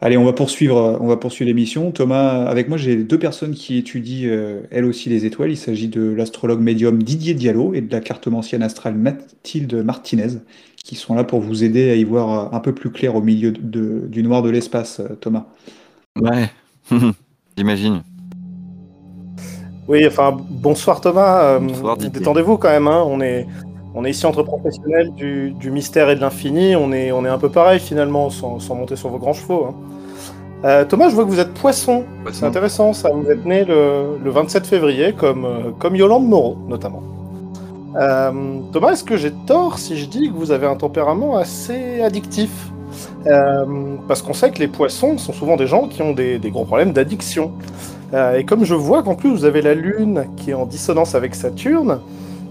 [0.00, 1.90] Allez, on va poursuivre, on va poursuivre l'émission.
[1.90, 5.50] Thomas, avec moi, j'ai deux personnes qui étudient euh, elles aussi les étoiles.
[5.50, 10.38] Il s'agit de l'astrologue médium Didier Diallo et de la cartomancienne astrale Mathilde Martinez,
[10.86, 13.20] qui sont là pour vous aider à y voir euh, un peu plus clair au
[13.20, 15.46] milieu de- de- du noir de l'espace, euh, Thomas.
[16.20, 16.48] Ouais,
[17.58, 18.02] j'imagine.
[19.88, 21.42] Oui, enfin, bonsoir Thomas.
[21.42, 21.96] euh, Bonsoir.
[21.96, 22.86] Détendez-vous quand même.
[22.86, 23.46] hein, On, est,
[23.94, 26.76] on est ici entre professionnels du, du mystère et de l'infini.
[26.76, 29.66] On est, on est un peu pareil finalement, sans, sans monter sur vos grands chevaux.
[29.68, 29.74] hein.
[30.64, 32.04] Euh, Thomas, je vois que vous êtes poisson.
[32.32, 33.10] C'est intéressant ça.
[33.10, 35.46] Vous êtes né le, le 27 février, comme,
[35.78, 37.02] comme Yolande Moreau notamment.
[37.96, 42.02] Euh, Thomas, est-ce que j'ai tort si je dis que vous avez un tempérament assez
[42.02, 42.50] addictif
[43.26, 43.64] Euh,
[44.06, 46.92] Parce qu'on sait que les poissons sont souvent des gens qui ont des, gros problèmes
[46.92, 47.52] d'addiction.
[48.14, 51.16] Euh, et comme je vois qu'en plus vous avez la Lune qui est en dissonance
[51.16, 51.98] avec Saturne,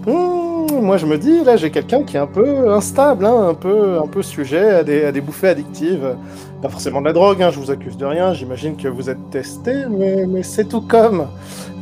[0.06, 3.54] hmm, moi je me dis là j'ai quelqu'un qui est un peu instable, hein, un,
[3.54, 6.14] peu, sujet à des, des bouffées addictives.
[6.60, 9.30] Pas forcément de la drogue, hein, je vous accuse de rien, j'imagine que vous êtes
[9.30, 11.26] testé, mais, c'est tout comme.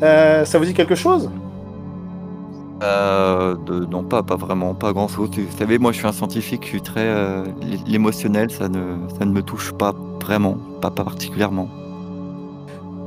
[0.01, 1.31] Ça vous dit quelque chose?
[2.85, 5.31] Euh, de- non, pas, pas vraiment, pas grand chose.
[5.37, 7.01] Vous savez, moi je suis un scientifique, je suis très.
[7.07, 7.45] euh,
[7.87, 11.69] L'émotionnel, ça ne, ça ne me touche pas vraiment, pas, pas particulièrement.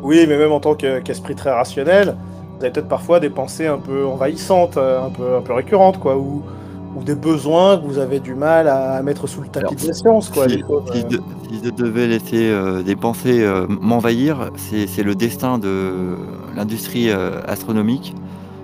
[0.02, 2.18] Oui, mais même en tant que- qu'esprit très rationnel,
[2.58, 6.00] vous avez peut-être parfois des pensées un peu envahissantes, euh, un peu, un peu récurrentes,
[6.00, 6.46] quoi, ou,
[6.94, 9.94] ou des besoins que vous avez du mal à mettre sous le tapis de la
[9.94, 10.48] science, quoi.
[10.48, 11.10] si, des choses, si euh.
[11.10, 11.18] je,
[11.50, 16.18] si je devais laisser euh, des pensées euh, m'envahir, c'est c'est le destin de
[16.56, 18.16] l'industrie euh, astronomique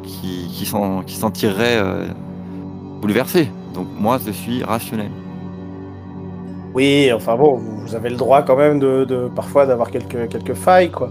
[0.04, 2.06] qui, qui s'en qui s'en tirerait euh,
[3.02, 3.50] bouleversé.
[3.74, 5.10] Donc moi, je suis rationnel.
[6.74, 10.56] Oui, enfin bon, vous avez le droit quand même de, de- parfois d'avoir quelques, quelques
[10.56, 11.10] failles, quoi.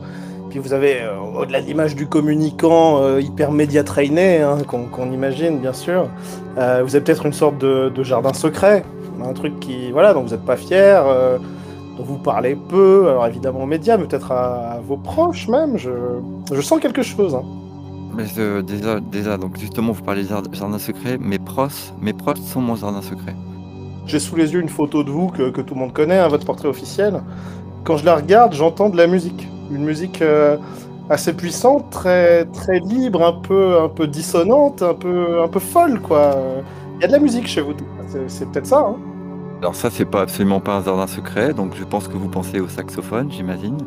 [0.51, 5.11] Puis vous avez, euh, au-delà de l'image du communicant euh, hyper média trainé, hein, qu'on
[5.13, 6.09] imagine bien sûr,
[6.59, 8.85] euh, vous avez peut-être une sorte de, de jardin secret,
[9.25, 11.05] un truc qui, voilà, dont vous n'êtes pas fier,
[11.97, 15.79] dont vous parlez peu, alors évidemment aux médias, mais peut-être à, à vos proches même.
[15.79, 15.91] Je,
[16.53, 17.35] je sens quelque chose.
[17.37, 17.45] hein.
[18.15, 18.25] Mais
[18.63, 21.19] déjà, déjà, donc justement, vous parlez de jard- jardin secret.
[21.19, 23.35] Mes proches, mes proches sont mon jardin secret.
[24.07, 26.29] J'ai sous les yeux une photo de vous que, que tout le monde connaît, hein,
[26.29, 27.23] votre portrait officiel.
[27.85, 29.49] Quand je la regarde, j'entends de la musique.
[29.71, 30.57] Une musique euh,
[31.09, 36.01] assez puissante, très, très libre, un peu, un peu dissonante, un peu, un peu folle,
[36.01, 36.37] quoi.
[36.97, 37.73] Il y a de la musique chez vous.
[38.09, 38.97] C'est- C'est peut-être ça, hein
[39.61, 42.61] Alors ça, c'est pas absolument pas un jardin secret, donc je pense que vous pensez
[42.61, 43.79] au saxophone, j'imagine.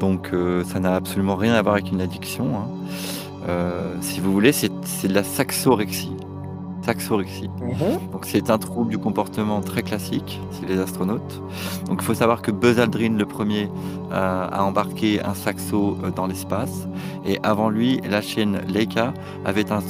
[0.00, 2.44] Donc euh, ça n'a absolument rien à voir avec une addiction.
[2.56, 2.68] hein.
[3.48, 4.70] Euh, si vous voulez, c'est
[5.08, 6.12] de la saxorexie.
[6.82, 7.48] Saxorexie.
[8.12, 11.40] Donc c'est un trouble du comportement très classique chez les astronautes.
[11.86, 13.70] Donc il faut savoir que Buzz Aldrin, le premier,
[14.12, 16.86] euh, a embarqué un saxo euh, dans l'espace.
[17.24, 19.14] Et avant lui, la chaîne Leica
[19.46, 19.80] avait un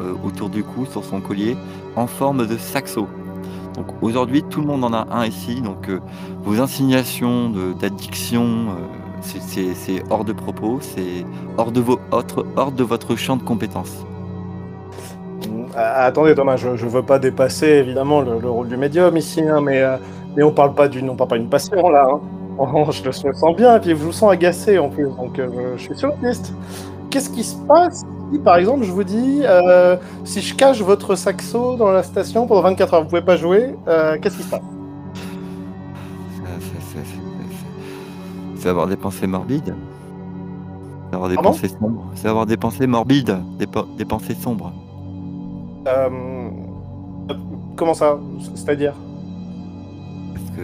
[0.00, 1.56] euh, autour du cou sur son collier
[1.94, 3.06] en forme de saxo.
[3.76, 5.60] Donc aujourd'hui, tout le monde en a un ici.
[5.60, 5.88] Donc
[6.42, 8.66] vos insignations de- d'addiction,
[9.22, 11.24] c'est- hors de propos, c'est
[11.56, 14.06] hors de, votre champ de compétences.
[15.74, 19.40] Ah, attendez Thomas, je, je veux pas dépasser évidemment le, le rôle du médium ici,
[19.42, 19.96] hein, mais, euh,
[20.36, 22.04] mais on on parle pas d'une passion là.
[22.12, 22.20] hein.
[22.90, 25.74] Je, le, le sens bien, et puis je vous sens agacé en plus, donc euh,
[25.76, 26.54] je, suis sur la liste.
[27.10, 31.14] Qu'est-ce qui se passe si par exemple je vous dis euh, si je cache votre
[31.16, 34.48] saxo dans la station pendant 24 heures, vous pouvez pas jouer, euh, qu'est-ce qui se
[34.50, 34.60] passe?
[38.62, 39.74] C'est avoir des pensées morbides.
[41.08, 42.06] C'est avoir des Pardon pensées sombres.
[42.14, 44.72] C'est avoir des pensées morbides, des, pensées sombres.
[45.88, 46.08] Euh,
[47.74, 48.20] Comment ça?
[48.54, 48.94] C'est-à-dire?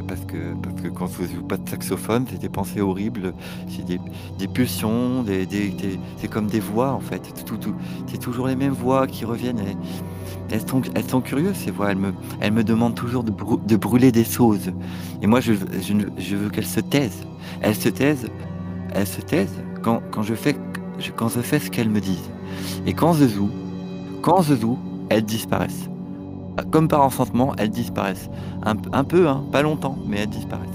[0.06, 3.32] Parce que, parce que quand vous ne jouez pas de saxophone, c'est des pensées horribles,
[3.68, 5.24] c'est des, pulsions,
[6.18, 7.22] c'est comme des voix en fait.
[8.06, 9.60] C'est toujours les mêmes voix qui reviennent.
[10.50, 10.68] elles,
[11.08, 11.90] sont, curieuses ces voix.
[12.40, 14.70] Elles me, demandent toujours de, brû- de brûler des choses.
[15.22, 17.26] Et moi, je, je, je veux qu'elles se taisent.
[17.60, 18.28] Elles se taisent.
[18.94, 20.56] Elles se taisent quand, je fais,
[20.98, 22.30] je- quand je fais ce qu'elles me disent.
[22.86, 23.50] Et quand je joue,
[24.22, 25.88] quand je joue, elles disparaissent.
[26.64, 28.28] Comme par enchantement, elles disparaissent.
[28.64, 30.68] Un, un peu, hein, pas longtemps, mais elles disparaissent.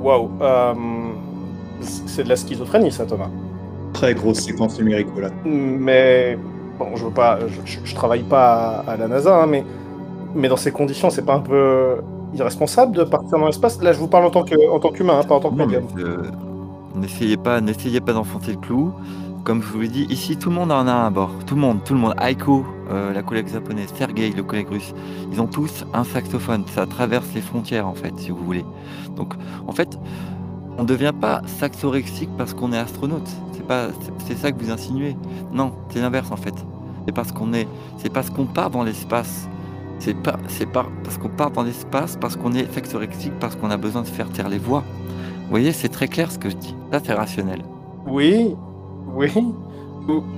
[0.00, 0.74] Waouh euh,
[1.80, 3.28] C'est de la schizophrénie ça Thomas.
[3.92, 5.28] Très grosse séquence numérique là.
[5.44, 6.38] Mais
[6.78, 9.64] bon, je veux pas, je, je- je travaille pas à, à la NASA, hein, mais
[10.34, 12.00] mais dans ces conditions, c'est pas un peu
[12.34, 13.80] irresponsable de partir dans l'espace?
[13.82, 15.56] Là, je vous parle en tant que en tant qu'humain, hein, pas en tant que
[15.56, 15.86] Non, mais, médium.
[15.98, 16.30] euh,
[16.94, 18.92] N'essayez pas, n'essayez pas d'enfoncer le clou.
[19.44, 21.30] Comme je vous l'ai dit, ici tout le monde en a un à bord.
[21.46, 22.14] Tout le monde, tout le monde.
[22.20, 24.94] Aiko, euh, la collègue japonaise, Sergei, le collègue russe,
[25.32, 26.62] ils ont tous un saxophone.
[26.68, 28.64] Ça traverse les frontières en fait, si vous voulez.
[29.16, 29.34] Donc,
[29.66, 29.98] en fait,
[30.78, 33.28] on ne devient pas saxorexique parce qu'on est astronaute.
[33.52, 33.88] C'est pas,
[34.26, 35.16] c'est- ça que vous insinuez.
[35.52, 36.54] Non, c'est l'inverse en fait.
[37.06, 37.66] C'est parce qu'on est,
[37.98, 39.48] c'est parce qu'on part dans l'espace.
[39.98, 43.70] C'est pas, c'est pas parce qu'on part dans l'espace, parce qu'on est saxorexique, parce qu'on
[43.70, 44.84] a besoin de faire taire les voix.
[45.44, 46.74] Vous voyez, c'est très clair ce que je dis.
[46.92, 47.62] Ça, c'est rationnel.
[48.06, 48.56] Oui,
[49.14, 49.30] oui.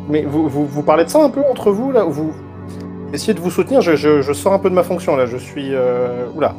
[0.08, 2.32] Mais vous, parlez de ça un peu entre vous là Vous
[3.12, 3.80] essayez de vous soutenir.
[3.80, 5.26] Je, je, sors un peu de ma fonction là.
[5.26, 6.26] Je suis euh...
[6.34, 6.54] oula.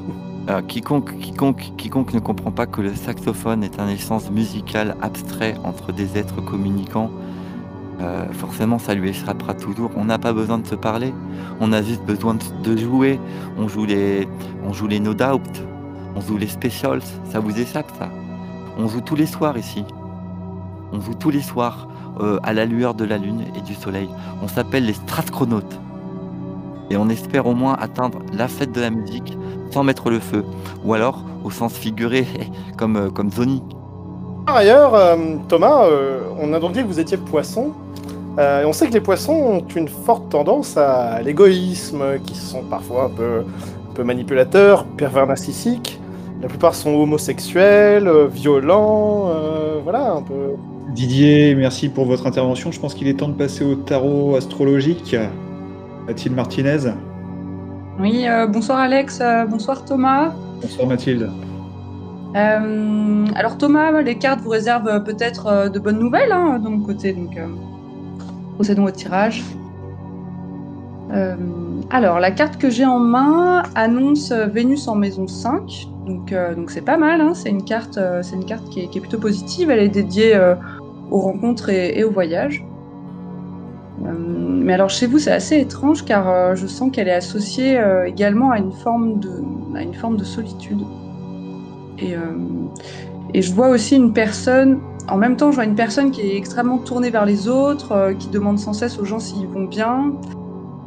[0.48, 5.56] Euh, quiconque, quiconque, quiconque ne comprend pas que le saxophone est un essence musical abstrait
[5.64, 7.10] entre des êtres communicants,
[8.00, 9.90] euh, forcément ça lui échappera toujours.
[9.96, 11.16] On n'a pas besoin de se parler,
[11.60, 13.20] on a juste besoin de, de jouer.
[13.58, 14.28] On joue les,
[14.64, 15.64] on joue les No Doubt,
[16.16, 17.02] on joue les Specials,
[17.32, 18.10] ça vous échappe ça?
[18.78, 19.84] On joue tous les soirs ici.
[20.92, 21.88] On joue tous les soirs
[22.20, 24.10] euh, à la lueur de la lune et du soleil.
[24.44, 25.80] On s'appelle les Stratchronautes.
[26.90, 29.38] Et on espère au moins atteindre la fête de la musique
[29.72, 30.46] sans mettre le feu.
[30.84, 32.26] Ou alors, au sens figuré,
[32.78, 33.64] comme, euh, comme Zoni.
[34.46, 35.16] Par ailleurs, euh,
[35.48, 35.88] Thomas,
[36.40, 37.72] on a donc dit que vous étiez poisson.
[38.38, 43.06] Et on sait que les poissons ont une forte tendance à l'égoïsme, qui sont parfois
[43.06, 43.46] un peu,
[43.90, 46.02] un peu manipulateurs, pervers narcissiques.
[46.42, 50.56] La plupart sont homosexuels, euh, violents, euh, voilà, un peu.
[50.94, 52.72] Didier, merci pour votre intervention.
[52.72, 55.16] Je pense qu'il est temps de passer au tarot astrologique.
[56.08, 56.92] Mathilde Martinez.
[58.00, 60.34] Oui, euh, bonsoir Alex, euh, bonsoir Thomas.
[60.62, 61.32] Bonsoir Mathilde.
[62.36, 67.14] Euh, alors Thomas, les cartes vous réservent peut-être de bonnes nouvelles hein, de mon côté,
[67.14, 67.48] donc euh,
[68.56, 69.44] procédons au tirage.
[71.14, 71.36] Euh,
[71.90, 76.72] alors, la carte que j'ai en main annonce Vénus en maison 5, donc euh, donc
[76.72, 79.80] c'est pas mal, hein, c'est une carte, euh, une carte qui est, plutôt positive, elle
[79.80, 80.56] est dédiée euh,
[81.10, 82.64] aux rencontres et, et aux voyages.
[83.98, 88.58] Mais alors chez vous c'est assez étrange car je sens qu'elle est associée également à
[88.58, 89.44] une forme de,
[89.76, 90.82] à une forme de solitude.
[92.00, 92.16] Et,
[93.34, 96.36] et je vois aussi une personne, en même temps je vois une personne qui est
[96.36, 100.14] extrêmement tournée vers les autres, qui demande sans cesse aux gens s'ils vont bien.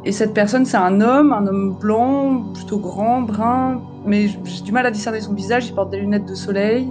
[0.05, 4.71] Et cette personne c'est un homme, un homme blanc, plutôt grand, brun, mais j'ai du
[4.71, 6.89] mal à discerner son visage, il porte des lunettes de soleil.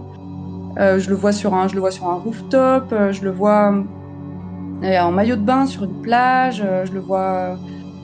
[0.79, 3.31] Euh, je, le vois sur un, je le vois sur un rooftop, euh, je le
[3.31, 3.75] vois
[4.85, 7.57] euh, en maillot de bain sur une plage, je le vois,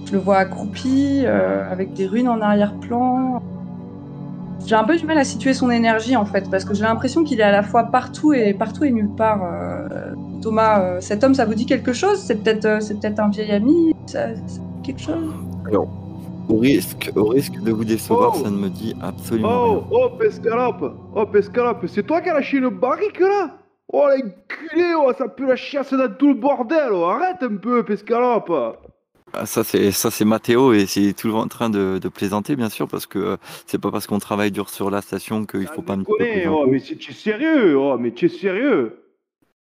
[0.07, 3.43] je le vois accroupi avec des runes en arrière-plan.
[4.67, 7.23] J'ai un peu du mal à situer son énergie en fait, parce que j'ai l'impression
[7.23, 9.41] qu'il est à la fois partout et partout et nulle part.
[10.41, 12.19] Thomas, cet homme, ça vous dit quelque chose?
[12.19, 13.95] C'est peut-être, c'est peut-être un vieil ami
[14.85, 15.33] quelque chose
[16.49, 18.45] au risque, au risque de vous décevoir, Oh.
[18.45, 19.83] ça ne me dit absolument rien.
[19.91, 20.95] Oh, oh, Pescalope.
[21.15, 23.57] Oh, Pescalope, c'est toi qui as lâché une barrique là
[23.93, 27.83] Oh, l'enculé, oh, ça pue la chiasse dans tout le bordel, oh, arrête un peu,
[27.83, 28.53] Pescalope.
[29.37, 32.69] Ah, ça c'est ça c'est Mathéo et c'est toujours en train de, de plaisanter bien
[32.69, 35.83] sûr parce que euh, c'est pas parce qu'on travaille dur sur la station qu'il faut
[35.83, 38.97] pas me oh, mais c'est- tu es sérieux, oh, mais tu es sérieux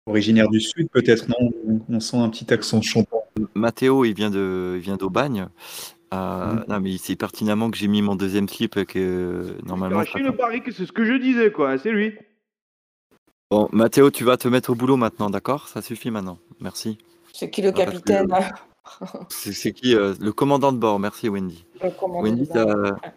[0.10, 1.52] Originaire du Sud, peut-être, non?
[1.90, 3.24] On, sent un petit accent chantant.
[3.54, 5.48] Mathéo il vient de il vient d'Aubagne
[6.12, 6.66] Ah, Mhm.
[6.68, 10.04] Non, mais il sait pertinemment que j'ai mis mon deuxième slip que euh, normalement.
[10.04, 11.78] je Lâchez une barrique, c'est ce que je disais, quoi.
[11.78, 12.14] C'est lui.
[13.52, 15.68] Bon, Mathéo, tu vas te mettre au boulot maintenant, d'accord?
[15.68, 16.40] Ça suffit maintenant.
[16.60, 16.98] Merci.
[17.34, 18.28] C'est qui le Ah, que- capitaine?
[19.30, 21.00] C'est c'est qui euh, Le commandant de bord.
[21.00, 21.64] Merci, Wendy.
[21.84, 22.98] Le commandant Wendy, de bord.
[23.04, 23.12] ça-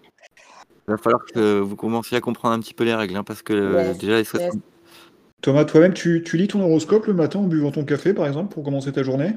[0.89, 3.41] il va falloir que vous commenciez à comprendre un petit peu les règles, hein, parce
[3.41, 4.55] que euh, Yes, déjà, les stress- yes.
[5.43, 8.55] Thomas, toi-même, tu, tu lis ton horoscope le matin en buvant ton café, par exemple,
[8.55, 9.33] pour commencer ta journée?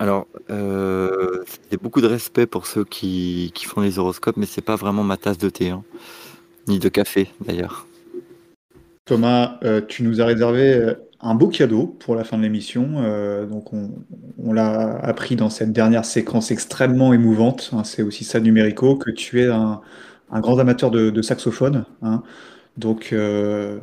[0.00, 4.62] Alors, euh, c'est beaucoup de respect pour ceux qui, qui font les horoscopes, mais c'est
[4.62, 5.84] pas vraiment ma tasse de thé, hein.
[6.66, 7.86] ni de café d'ailleurs.
[9.04, 12.96] Thomas, euh, tu nous as réservé euh, un beau cadeau pour la fin de l'émission.
[12.98, 13.90] euh, donc, on,
[14.38, 17.70] on l'a appris dans cette dernière séquence extrêmement émouvante.
[17.72, 19.80] hein, c'est aussi ça, Numérico, que tu es un,
[20.30, 21.86] un grand amateur de, de saxophone.
[22.02, 22.24] hein.
[22.78, 23.78] Donc, euh,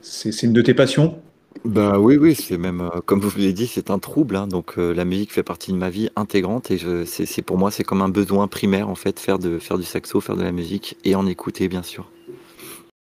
[0.00, 1.20] c'est une de tes passions?
[1.64, 4.78] Bah oui, oui, c'est même, euh, comme vous l'avez dit, c'est un trouble, hein, donc
[4.78, 7.70] euh, la musique fait partie de ma vie intégrante et je, c'est, c'est- pour moi
[7.70, 10.52] c'est comme un besoin primaire en fait, faire, de, faire du saxo, faire de la
[10.52, 12.10] musique et en écouter bien sûr.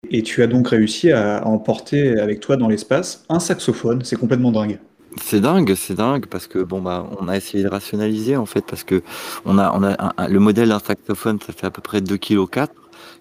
[0.09, 4.03] Et tu as donc réussi à emporter avec toi dans l'espace un saxophone.
[4.03, 4.79] C'est complètement dingue.
[5.21, 8.65] C'est dingue, c'est dingue parce que bon bah on a essayé de rationaliser en fait
[8.65, 9.01] parce que
[9.45, 12.01] on a on a un- un- le modèle d'un saxophone ça fait à peu près
[12.01, 12.73] 2 kg 4.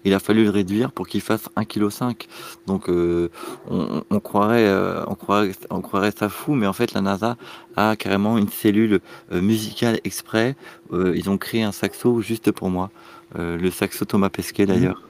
[0.05, 2.27] Il a fallu le réduire pour qu'il fasse 1 kg 5.
[2.67, 3.29] Donc euh,
[3.69, 7.37] on, on croirait euh, on croirait on croirait ça fou mais en fait la NASA
[7.75, 8.99] a carrément une cellule
[9.31, 10.55] euh, musicale exprès.
[10.93, 12.91] Ils ont créé un saxo juste pour moi.
[13.35, 15.01] Le saxo Thomas Pesquet d'ailleurs.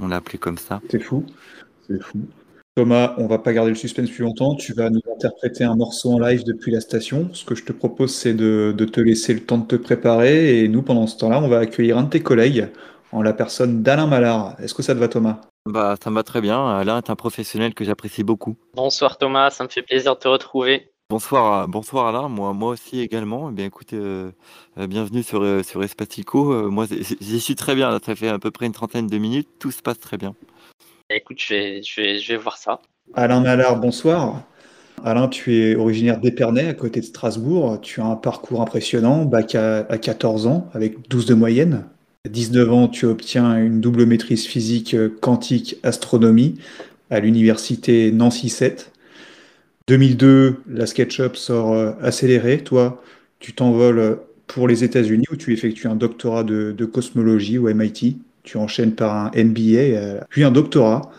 [0.00, 0.80] On l'a appelé comme ça.
[0.88, 1.26] C'est fou.
[1.88, 2.20] C'est fou.
[2.76, 4.54] Thomas, on va pas garder le suspense plus longtemps.
[4.54, 7.28] Tu vas nous interpréter un morceau en live depuis la station.
[7.32, 10.60] Ce que je te propose, c'est de, de te laisser le temps de te préparer.
[10.60, 12.68] Et nous, pendant ce temps-là, on va accueillir un de tes collègues
[13.12, 14.56] en la personne d'Alain Mallard.
[14.60, 15.40] Est-ce que ça te va, Thomas?
[15.66, 16.66] Bah ça me va très bien.
[16.68, 18.56] Alain est un professionnel que j'apprécie beaucoup.
[18.74, 20.90] Bonsoir Thomas, ça me fait plaisir de te retrouver.
[21.10, 23.50] Bonsoir, à- bonsoir Alain, moi, moi aussi également.
[23.50, 24.30] Eh bien, écoutez, euh,
[24.78, 26.52] euh, bienvenue sur, euh, sur Espatico.
[26.52, 29.06] Euh, moi, j'y j'y suis très bien, là, ça fait à peu près une trentaine
[29.06, 30.34] de minutes, tout se passe très bien.
[31.10, 32.80] Écoute, je vais, je vais, je vais voir ça.
[33.14, 34.42] Alain Mallard, bonsoir.
[35.02, 37.80] Alain, tu es originaire d'Épernay, à côté de Strasbourg.
[37.80, 41.86] Tu as un parcours impressionnant, bac à, à 14 ans, avec 12 de moyenne.
[42.26, 46.56] À 19 ans, tu obtiens une double maîtrise physique euh, quantique astronomie
[47.10, 48.92] à l'université Nancy 7.
[49.86, 52.58] 2002, la SketchUp sort euh, accéléré.
[52.64, 53.02] Toi,
[53.38, 54.16] tu t'envoles euh,
[54.48, 58.18] pour les États-Unis où tu effectues un doctorat de, cosmologie au MIT.
[58.42, 61.12] Tu enchaînes par un MBA, puis un doctorat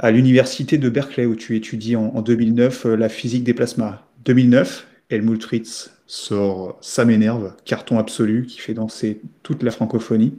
[0.00, 4.02] à l'université de Berkeley où tu étudies en, en 2009 euh, la physique des plasmas.
[4.24, 10.36] 2009, Helmut Ritz sort Ça m'énerve, carton absolu qui fait danser toute la francophonie.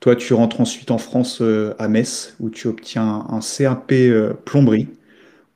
[0.00, 4.32] Toi, tu rentres ensuite en France euh, à Metz où tu obtiens un CAP euh,
[4.32, 4.88] plomberie.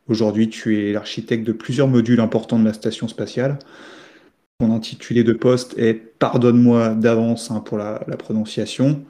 [0.07, 3.59] Aujourd'hui, tu es l'architecte de plusieurs modules importants de la station spatiale.
[4.61, 9.05] Ton intitulé de poste est, pardonne-moi d'avance hein, pour la, la prononciation,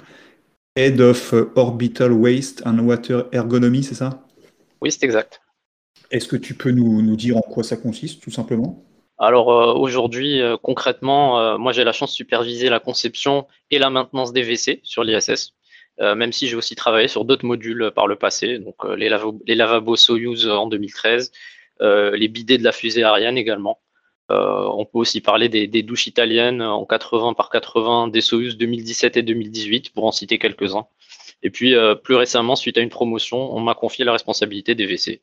[0.75, 4.27] Head of Orbital Waste and Water Ergonomy, c'est ça?
[4.83, 5.41] Oui, c'est exact.
[6.11, 8.85] Est-ce que tu peux nous, nous dire en quoi ça consiste, tout simplement?
[9.19, 13.79] Alors euh, aujourd'hui, euh, concrètement, euh, moi j'ai la chance de superviser la conception et
[13.79, 15.55] la maintenance des WC sur l'ISS,
[15.99, 19.55] même si j'ai aussi travaillé sur d'autres modules par le passé, donc les, lavo- les
[19.55, 21.33] lavabos Soyuz en 2013,
[21.81, 23.81] euh, les bidets de la fusée Ariane également.
[24.29, 29.23] On peut aussi parler des, douches italiennes en 80 par 80 des Soyuz 2017 et
[29.23, 30.87] 2018, pour en citer quelques-uns.
[31.43, 35.23] Et puis plus récemment, suite à une promotion, on m'a confié la responsabilité des WC.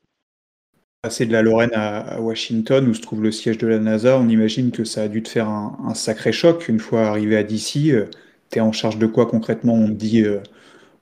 [1.03, 4.29] Passer de la Lorraine à, Washington, où se trouve le siège de la NASA, on
[4.29, 6.69] imagine que ça a dû te faire un, un sacré choc.
[6.69, 9.73] Une fois arrivé à DC, tu es en charge de quoi concrètement?
[9.73, 10.39] On te dit euh,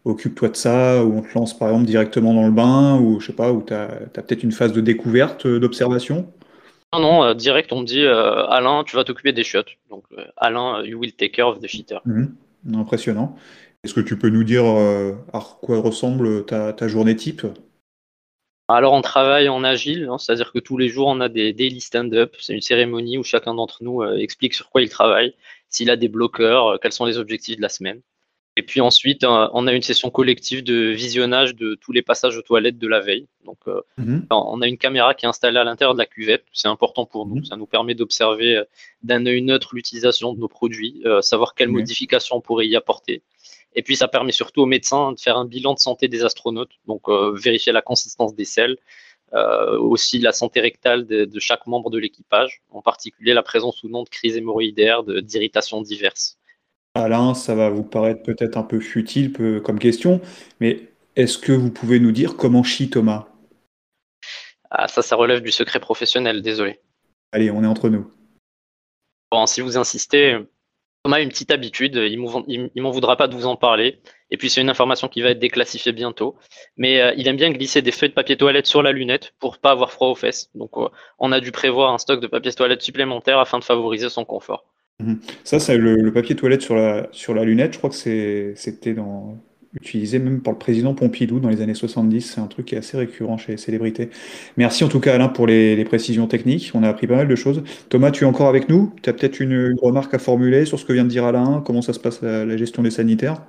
[0.06, 3.28] occupe-toi de ça, ou on te lance par exemple directement dans le bain, ou je
[3.28, 6.28] sais pas, ou tu as, peut-être une phase de découverte, euh, d'observation?
[6.94, 9.70] Non, non, euh, direct, on me dit euh, Alain, tu vas t'occuper des chiottes.
[9.90, 12.00] Donc, euh, Alain, you will take care of the shitter.
[12.06, 12.36] Mhm.
[12.76, 13.36] Impressionnant.
[13.84, 17.46] Est-ce que tu peux nous dire euh, à quoi ressemble ta, ta journée type?
[18.74, 21.82] Alors, on travaille en agile, hein, c'est-à-dire que tous les jours, on a des daily
[21.82, 22.36] stand-up.
[22.40, 25.34] C'est une cérémonie où chacun d'entre nous euh, explique sur quoi il travaille,
[25.70, 28.02] s'il a des bloqueurs, euh, quels sont les objectifs de la semaine.
[28.58, 32.38] Et puis ensuite, euh, on a une session collective de visionnage de tous les passages
[32.38, 33.28] aux toilettes de la veille.
[33.46, 33.60] Donc,
[33.98, 34.28] Mhm.
[34.30, 36.44] on a une caméra qui est installée à l'intérieur de la cuvette.
[36.52, 37.44] C'est important pour nous.
[37.46, 38.62] Ça nous permet d'observer
[39.04, 43.24] d'un œil neutre l'utilisation de nos produits, savoir quelles modifications on pourrait y apporter.
[43.74, 46.74] Et puis, ça permet surtout aux médecins de faire un bilan de santé des astronautes,
[46.88, 48.78] donc euh, vérifier la consistance des selles,
[49.34, 53.82] euh, aussi la santé rectale de, de chaque membre de l'équipage, en particulier la présence
[53.84, 56.38] ou non de crises hémorroïdaires, d'irritations diverses.
[56.96, 60.20] Alain, ça va vous paraître peut-être un peu futile peu- comme question,
[60.60, 63.30] mais est-ce que vous pouvez nous dire comment chie Thomas?
[64.70, 66.82] Ah, ça, ça relève du secret professionnel, désolé.
[67.32, 68.12] Allez, on est entre nous.
[69.32, 70.38] Bon, si vous insistez,
[71.04, 74.00] Thomas a une petite habitude, il m'en voudra pas de vous en parler.
[74.30, 76.36] Et puis c'est une information qui va être déclassifiée bientôt.
[76.78, 79.58] Mais euh, il aime bien glisser des feuilles de papier toilette sur la lunette pour
[79.58, 80.50] pas avoir froid aux fesses.
[80.56, 80.88] Donc euh,
[81.20, 84.66] on a dû prévoir un stock de papier toilette supplémentaire afin de favoriser son confort.
[85.00, 85.20] Mhm.
[85.44, 87.74] Ça, c'est le, papier toilette sur la, sur la lunette.
[87.74, 89.38] Je crois que c'était dans,
[89.74, 92.22] utilisé même par le président Pompidou dans les années 70.
[92.22, 94.10] C'est un truc qui est assez récurrent chez les célébrités.
[94.58, 96.72] Merci en tout cas, Alain, pour les, précisions techniques.
[96.74, 97.64] On a appris pas mal de choses.
[97.90, 98.94] Thomas, tu es encore avec nous?
[99.02, 101.64] Tu as peut-être une, remarque à formuler sur ce que vient de dire Alain?
[101.66, 103.42] Comment ça se passe la gestion des sanitaires?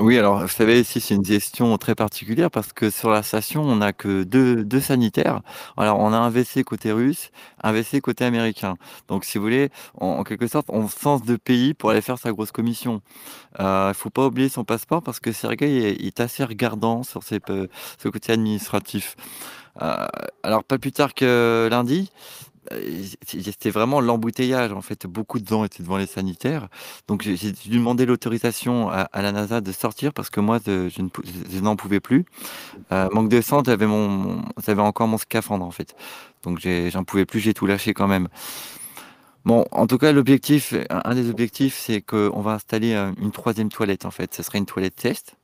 [0.00, 3.62] Oui, alors vous savez, ici c'est une gestion très particulière parce que sur la station,
[3.62, 5.40] on n'a que deux, deux sanitaires.
[5.76, 7.30] Alors on a un WC côté russe,
[7.62, 8.74] un WC côté américain.
[9.06, 9.70] Donc si vous voulez,
[10.00, 13.02] en, quelque sorte, on sens de pays pour aller faire sa grosse commission.
[13.60, 17.68] Il faut pas oublier son passeport parce que Sergei est, assez regardant sur ses, pe-
[17.98, 19.16] ce côté administratif.
[19.82, 20.06] Euh,
[20.42, 22.53] alors pas plus tard que lundi, euh,
[23.26, 25.06] c'était vraiment l'embouteillage en fait.
[25.06, 26.68] Beaucoup de gens étaient devant les sanitaires,
[27.08, 31.60] donc j'ai dû demander l'autorisation à, la NASA de sortir parce que moi je, je
[31.60, 32.24] n'en pouvais plus.
[32.92, 35.94] Euh, manque de sang, j'avais mon, j'avais encore mon scaphandre en fait,
[36.42, 38.28] donc j'en pouvais plus, j'ai tout lâché quand même.
[39.44, 43.30] Bon, en tout cas, l'objectif, un un des objectifs, c'est qu'on va installer euh, une
[43.30, 44.32] troisième toilette en fait.
[44.34, 45.36] Ce serait une toilette test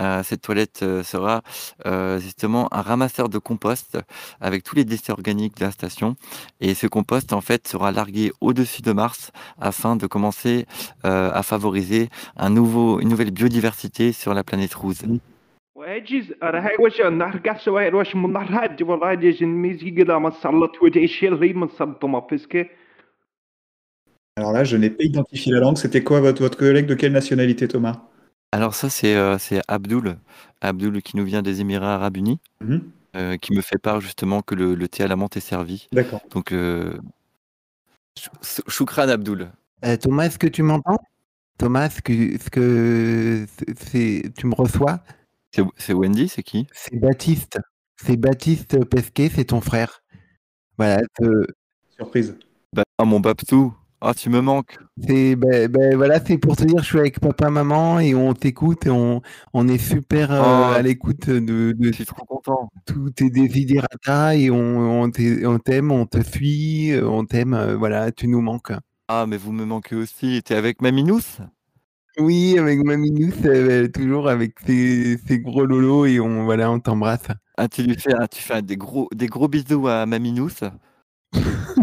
[0.00, 1.42] Euh, cette toilette euh, sera
[1.86, 3.98] euh, justement un ramasseur de compost
[4.40, 6.14] avec tous les déchets organiques de la station.
[6.60, 10.66] Et ce compost, en fait, sera largué au-dessus de Mars afin de commencer
[11.04, 15.02] euh, à favoriser un nouveau, une nouvelle biodiversité sur la planète rouge.
[15.78, 20.30] واجز راهي واش نهار كاع سواير واش من نهار هاد والله ديجن ميزي كذا ما
[20.30, 22.66] صلت وجهي شيل لي من صلت ما بيسكي
[24.36, 25.78] Alors là, je n'ai pas identifié la langue.
[25.78, 27.96] C'était quoi votre, votre collègue de quelle nationalité, Thomas?
[28.53, 30.15] Alors ça, c'est euh, c'est Abdoul,
[30.61, 32.81] Abdoul qui nous vient des Émirats Arabes Unis, Mhm.
[33.15, 35.87] euh, qui me fait part justement que le, le thé à la menthe est servi.
[35.91, 36.21] D'accord.
[36.29, 36.95] Donc, euh,
[38.67, 39.51] choukran Abdoul.
[39.85, 40.99] Euh, Thomas, est-ce que tu m'entends?
[41.57, 44.99] Thomas, est-ce que, est-ce que c'est, tu me reçois?
[45.51, 46.67] C'est c'est Wendy, c'est qui?
[46.73, 47.59] C'est Baptiste.
[47.97, 50.03] C'est Baptiste Pesquet, c'est ton frère.
[50.77, 51.01] Voilà.
[51.21, 51.45] euh,
[51.97, 52.35] Surprise.
[52.71, 53.73] Bah, ah, mon Babtou,
[54.03, 54.77] ah, tu me manques.
[55.07, 58.33] c'est ben, ben, voilà, c'est pour te dire, je suis avec papa, maman et on
[58.33, 59.21] t'écoute et on,
[59.53, 62.69] on est super euh, Oh, à l'écoute de, de je suis trop content.
[62.85, 67.53] tous tes desiderata et on, on t'ai- on t'aime, on te suit, euh, on t'aime,
[67.53, 68.71] euh, voilà, tu nous manques.
[69.07, 70.41] Ah, mais vous me manquez aussi.
[70.43, 71.39] T'es avec Maminous
[72.19, 77.27] Oui, avec Maminous, euh, toujours avec ses, ses gros lolos et on, voilà, on t'embrasse.
[77.57, 80.59] ah, tu lui fais, ah, tu fais des gros, des gros bisous à Maminous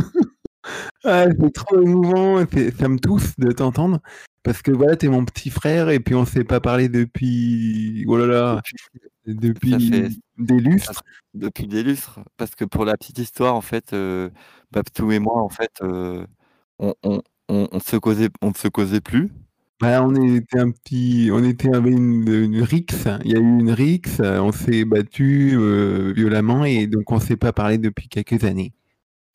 [1.04, 2.44] Ah, c'est trop émouvant,
[2.78, 4.00] ça me tousse de t'entendre
[4.42, 8.16] parce que voilà, t'es mon petit frère et puis on s'est pas parlé depuis, oh
[8.18, 8.62] là là,
[9.26, 11.02] depuis fait des lustres.
[11.34, 12.20] depuis des lustres.
[12.36, 14.30] Parce que pour la petite histoire, en fait, euh,
[14.72, 16.26] Babtou et moi, en fait, euh,
[16.78, 19.30] on, on, on, on se causait, on ne se causait plus.
[19.80, 23.42] Voilà, on était un petit, on était avec une, une rixe, il y a eu
[23.42, 28.44] une rixe, on s'est battu euh, violemment et donc on s'est pas parlé depuis quelques
[28.44, 28.72] années.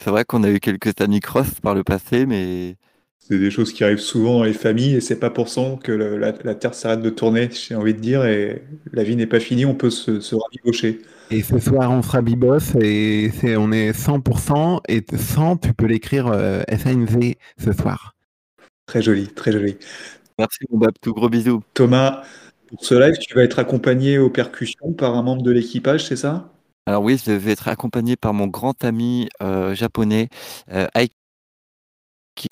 [0.02, 2.78] C'est vrai qu'on a eu quelques anicross par le passé, mais
[3.20, 5.92] C'est des choses qui arrivent souvent dans les familles et c'est pas pour ça que
[5.92, 9.26] le- la, la Terre s'arrête de tourner, j'ai envie de dire, et la vie n'est
[9.28, 11.02] pas finie, on peut se, se rabibocher.
[11.30, 16.28] Et ce soir, on sera bibos et on est 100% et 100, tu peux l'écrire
[16.28, 18.16] euh, SANV ce soir.
[18.88, 19.78] Très joli, très joli.
[20.38, 21.62] merci mon Babtou, gros bisous.
[21.76, 22.24] Thomas,
[22.68, 26.16] pour ce live, tu vas être accompagné aux percussions par un membre de l'équipage, c'est
[26.16, 26.52] ça?
[26.88, 30.30] Alors oui, je vais être accompagné par mon grand ami euh, japonais,
[30.72, 31.16] euh, Aiki.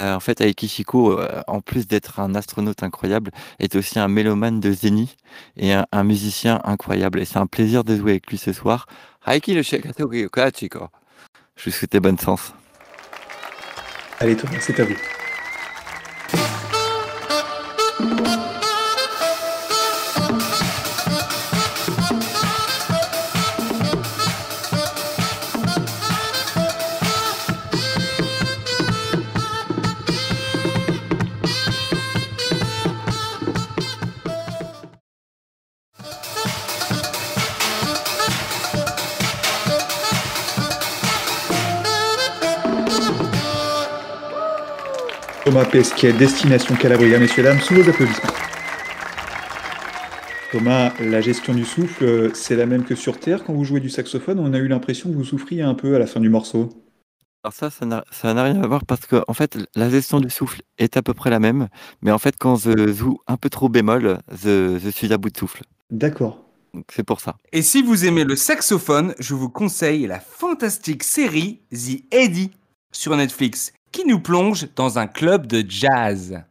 [0.02, 4.08] Euh, en fait, Aiki Shiko, euh, en plus d'être un astronaute incroyable, est aussi un
[4.08, 5.16] mélomane de Zeni
[5.58, 7.20] et un, musicien incroyable.
[7.20, 8.88] Et c'est un plaisir de jouer avec lui ce soir.
[9.28, 9.62] Aiki le.
[11.56, 12.54] Je vous souhaite bonne chance.
[14.20, 14.96] Allez Thomas, c'est à vous.
[45.54, 48.34] Thomas Pesquet, Destination Calabria, messieurs, dames, sous vos applaudissements.
[50.52, 53.80] Thomas, la gestion du souffle, euh, c'est la même que sur Terre quand vous jouez
[53.80, 54.40] du saxophone.
[54.40, 56.70] On a eu l'impression que vous souffriez un peu à la fin du morceau.
[57.44, 60.20] Alors ça, ça n'a ça n'a rien à voir parce que en fait, la gestion
[60.20, 61.68] du souffle est à peu près la même,
[62.02, 65.30] mais en fait, quand je joue un peu trop bémol, je, je suis à bout
[65.30, 65.62] de souffle.
[65.92, 66.44] D'accord.
[66.74, 67.36] Donc c'est pour ça.
[67.52, 72.50] Et si vous aimez le saxophone, je vous conseille la fantastique série The Eddie
[72.94, 76.42] sur Netflix, qui nous plonge dans un club de jazz.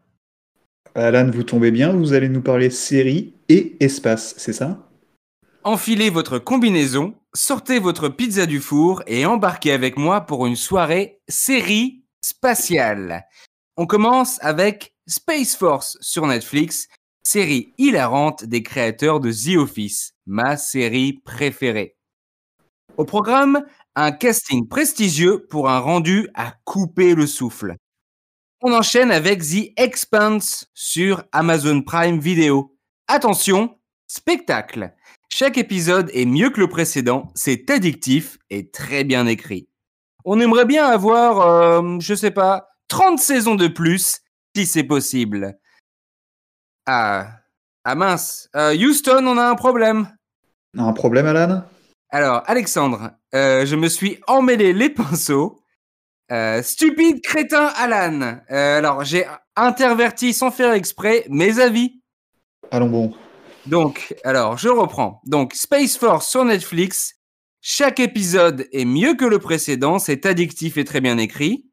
[0.94, 4.90] Alan, vous tombez bien, vous allez nous parler série et espace, c'est ça?
[5.64, 11.20] Enfilez votre combinaison, sortez votre pizza du four et embarquez avec moi pour une soirée
[11.28, 13.24] série spatiale.
[13.76, 16.88] On commence avec Space Force sur Netflix,
[17.22, 21.96] série hilarante des créateurs de The Office, ma série préférée.
[22.98, 23.64] Au programme,
[23.94, 27.76] un casting prestigieux pour un rendu à couper le souffle.
[28.62, 32.76] On enchaîne avec The Expanse sur Amazon Prime Video.
[33.08, 33.76] Attention,
[34.06, 34.94] spectacle.
[35.28, 39.68] Chaque épisode est mieux que le précédent, c'est addictif et très bien écrit.
[40.24, 44.20] On aimerait bien avoir, euh, je sais pas, 30 saisons de plus,
[44.54, 45.58] si c'est possible.
[46.86, 47.28] Ah,
[47.84, 50.08] ah mince, Euh, Houston, on a un problème.
[50.76, 51.64] Un problème, Alan?
[52.14, 55.58] Alors, Alexandre, euh, je me suis emmêlé les pinceaux.
[56.30, 58.38] Euh, stupide crétin Alan.
[58.50, 59.24] Euh, alors, j'ai
[59.56, 62.02] interverti sans faire exprès mes avis.
[62.70, 63.14] Allons bon.
[63.64, 65.22] Donc, alors, je reprends.
[65.24, 67.14] Donc, Space Force sur Netflix.
[67.62, 71.70] Chaque épisode est mieux que le précédent, c'est addictif et très bien écrit.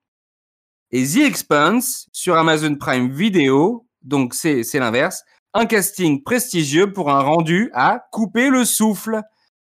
[0.92, 5.22] Et The Expanse sur Amazon Prime Video, donc c'est c'est l'inverse.
[5.54, 9.22] Un casting prestigieux pour un rendu à couper le souffle.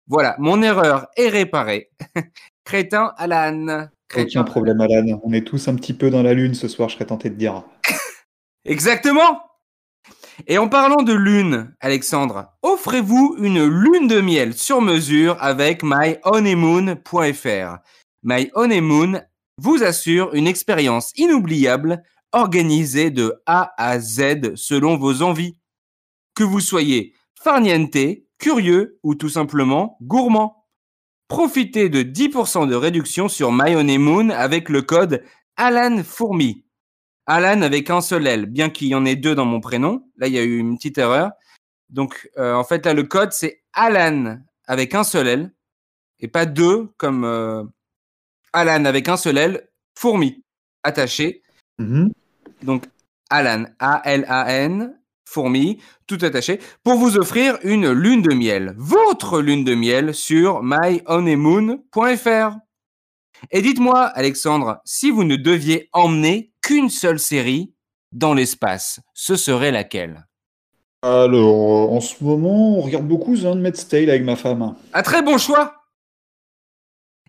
[0.07, 1.89] Voilà, mon erreur est réparée.
[2.63, 3.87] Crétin Alan.
[4.15, 5.19] Aucun problème, Alan.
[5.23, 7.35] On est tous un petit peu dans la lune ce soir, je serais tenté de
[7.35, 7.63] dire.
[8.65, 9.41] Exactement.
[10.45, 17.77] Et en parlant de lune, Alexandre, offrez-vous une lune de miel sur mesure avec myhoneymoon.fr.
[18.23, 19.21] My Honeymoon
[19.57, 22.03] vous assure une expérience inoubliable
[22.33, 25.57] organisée de A à Z selon vos envies.
[26.35, 27.97] Que vous soyez farniente,
[28.37, 30.65] curieux ou tout simplement gourmand.
[31.27, 35.23] Profitez de 10% de réduction sur My Honeymoon avec le code
[35.57, 36.63] Alan Fourmi.
[37.25, 40.07] Alan avec un seul L, bien qu'il y en ait deux dans mon prénom.
[40.15, 41.31] Là, il y a eu une petite erreur.
[41.89, 45.53] Donc, euh, en fait, là, le code, c'est Alan avec un seul L
[46.19, 47.63] et pas deux comme euh,
[48.53, 50.43] Alan avec un seul L, fourmi,
[50.83, 51.43] attaché.
[52.63, 52.85] Donc,
[53.29, 54.96] Alan, A-L-A-N,
[55.27, 58.73] fourmi, tout attaché, pour vous offrir une lune de miel.
[58.77, 62.57] Votre lune de miel sur myhoneymoon.fr.
[63.51, 67.73] Et dites-moi, Alexandre, si vous ne deviez emmener qu'une seule série
[68.13, 70.25] dans l'espace, ce serait laquelle?
[71.01, 74.75] Alors, en ce moment, on regarde beaucoup The Handmaid's Tale avec ma femme.
[74.93, 75.83] Un très bon choix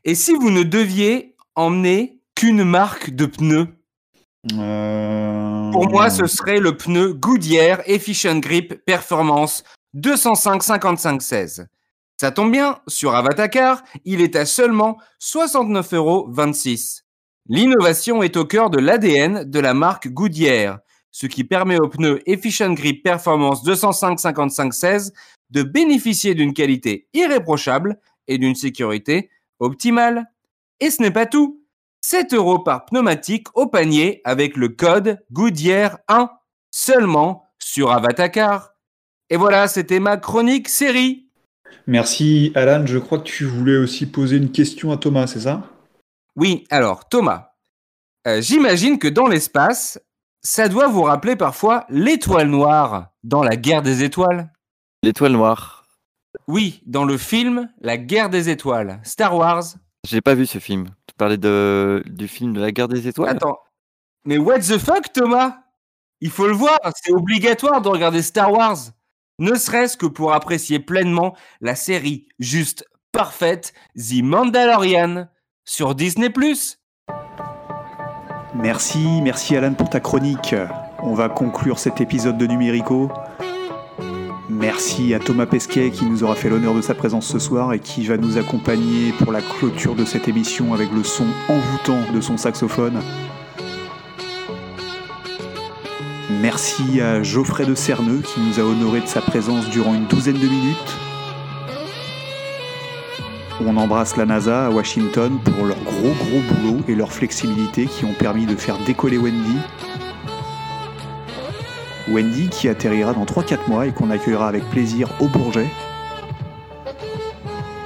[0.04, 3.77] Et si vous ne deviez emmener qu'une marque de pneus?
[4.54, 11.66] Euh, Pour moi, ce serait le pneu Goodyear Efficient Grip Performance 205 55 16.
[12.20, 16.28] Ça tombe bien, sur Avatacar, il est à seulement 69,26 euros.
[17.48, 20.80] L'innovation est au cœur de l'ADN de la marque Goodyear,
[21.10, 25.12] ce qui permet au pneu Efficient Grip Performance 205 55 16
[25.50, 29.30] de bénéficier d'une qualité irréprochable et d'une sécurité
[29.60, 30.26] optimale.
[30.80, 31.62] Et ce n'est pas tout.
[32.00, 36.30] 7 euros par pneumatique au panier avec le code Goodyear 1
[36.70, 38.70] seulement sur Avatacar.
[39.30, 41.28] Et voilà, c'était ma chronique série.
[41.86, 42.86] Merci, Alan.
[42.86, 45.70] Je crois que tu voulais aussi poser une question à Thomas, c'est ça?
[46.36, 47.52] Oui, alors Thomas,
[48.26, 50.00] euh, j'imagine que dans l'espace,
[50.42, 54.52] ça doit vous rappeler parfois l'étoile noire dans la guerre des étoiles.
[55.02, 55.86] L'étoile noire.
[56.46, 59.64] Oui, dans le film La guerre des étoiles, Star Wars.
[60.06, 60.88] J'ai pas vu ce film.
[61.18, 63.58] Parlais de, du film de la guerre des étoiles Attends,
[64.24, 65.58] mais what the fuck Thomas?
[66.20, 68.78] Il faut le voir, c'est obligatoire de regarder Star Wars.
[69.38, 75.28] Ne serait-ce que pour apprécier pleinement la série juste parfaite The Mandalorian
[75.64, 76.32] sur Disney+.
[78.54, 80.54] Merci, merci Alan pour ta chronique.
[81.00, 83.10] On va conclure cet épisode de Numérico.
[84.50, 87.80] Merci à Thomas Pesquet qui nous aura fait l'honneur de sa présence ce soir et
[87.80, 92.20] qui va nous accompagner pour la clôture de cette émission avec le son envoûtant de
[92.22, 92.98] son saxophone.
[96.40, 100.38] Merci à Geoffrey de Cerneux qui nous a honoré de sa présence durant une douzaine
[100.38, 100.96] de minutes.
[103.66, 108.06] On embrasse la NASA à Washington pour leur gros gros boulot et leur flexibilité qui
[108.06, 109.58] ont permis de faire décoller Wendy.
[112.10, 115.68] Wendy qui atterrira dans 3-4 mois et qu'on accueillera avec plaisir au Bourget.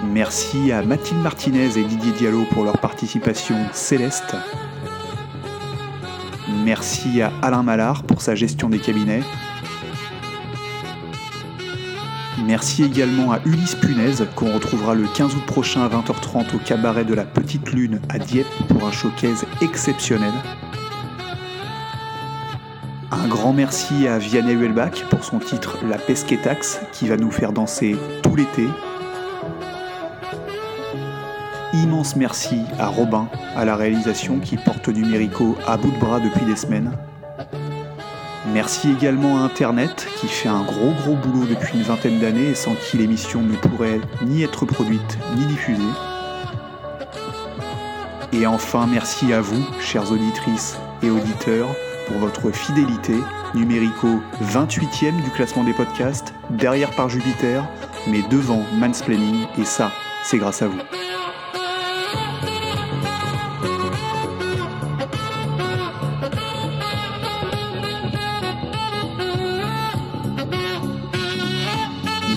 [0.05, 4.37] Merci à Mathilde Martinez et Didier Diallo pour leur participation céleste.
[6.64, 9.23] Merci à Alain Mallard pour sa gestion des cabinets.
[12.47, 17.05] Merci également à Ulysse Punez qu'on retrouvera le 15 août prochain à 20h30 au cabaret
[17.05, 20.33] de la Petite Lune à Dieppe pour un showcase exceptionnel.
[23.15, 27.53] Un grand merci à Vianney Huelbach pour son titre La Pesquetax qui va nous faire
[27.53, 28.67] danser tout l'été.
[31.75, 36.47] Immense merci à Robin à la réalisation qui porte Numérico à bout de bras depuis
[36.47, 36.91] des semaines.
[38.55, 42.55] Merci également à Internet qui fait un gros gros boulot depuis une vingtaine d'années et
[42.55, 45.83] sans qui l'émission ne pourrait ni être produite ni diffusée.
[48.33, 51.69] Et enfin merci à vous, chères auditrices et auditeurs,
[52.13, 53.15] pour votre fidélité.
[53.55, 57.67] Numérico 28e du classement des podcasts, derrière par Jupiter,
[58.09, 59.91] mais devant Mansplaining, et ça,
[60.25, 60.79] c'est grâce à vous.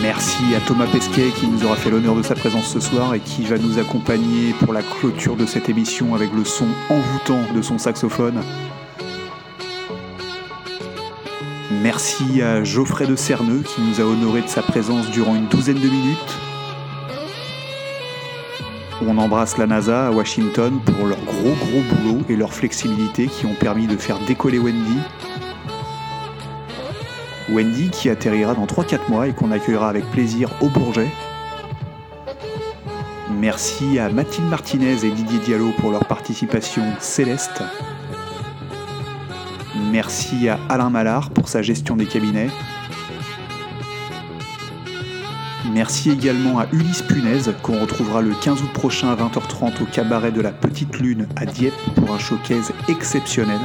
[0.01, 3.19] Merci à Thomas Pesquet qui nous aura fait l'honneur de sa présence ce soir et
[3.19, 7.61] qui va nous accompagner pour la clôture de cette émission avec le son envoûtant de
[7.61, 8.41] son saxophone.
[11.85, 15.77] Merci à Geoffrey de Cerneux qui nous a honoré de sa présence durant une douzaine
[15.77, 16.39] de minutes.
[19.05, 23.45] On embrasse la NASA à Washington pour leur gros gros boulot et leur flexibilité qui
[23.45, 24.97] ont permis de faire décoller Wendy.
[27.51, 31.11] Wendy qui atterrira dans 3-4 mois et qu'on accueillera avec plaisir au Bourget.
[33.29, 37.61] Merci à Mathilde Martinez et Didier Diallo pour leur participation céleste.
[39.95, 42.49] Merci à Alain Mallard pour sa gestion des cabinets.
[45.71, 50.33] Merci également à Ulysse Punaise qu'on retrouvera le 15 août prochain à 20h30 au cabaret
[50.33, 53.61] de la Petite Lune à Dieppe pour un showcase exceptionnel.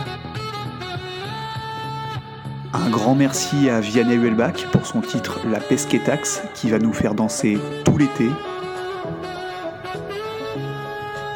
[2.75, 7.17] Un grand merci à Vianney Huelbach pour son titre La Pesquetax qui va nous faire
[7.17, 8.29] danser tout l'été.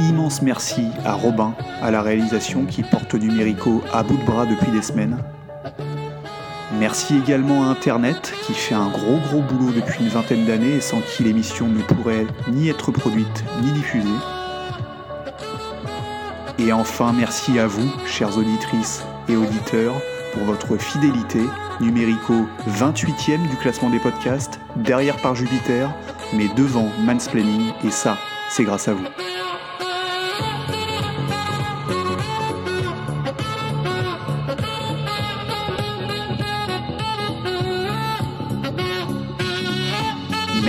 [0.08, 4.70] Immense merci à Robin à la réalisation qui porte Numérico à bout de bras depuis
[4.70, 5.16] des semaines.
[6.78, 10.80] Merci également à Internet qui fait un gros gros boulot depuis une vingtaine d'années et
[10.82, 14.08] sans qui l'émission ne pourrait ni être produite ni diffusée.
[16.58, 19.94] Et enfin merci à vous, chères auditrices et auditeurs,
[20.34, 21.40] pour votre fidélité.
[21.80, 25.90] Numérico 28e du classement des podcasts, derrière par Jupiter,
[26.34, 28.18] mais devant Mansplaining, et ça,
[28.50, 29.06] c'est grâce à vous.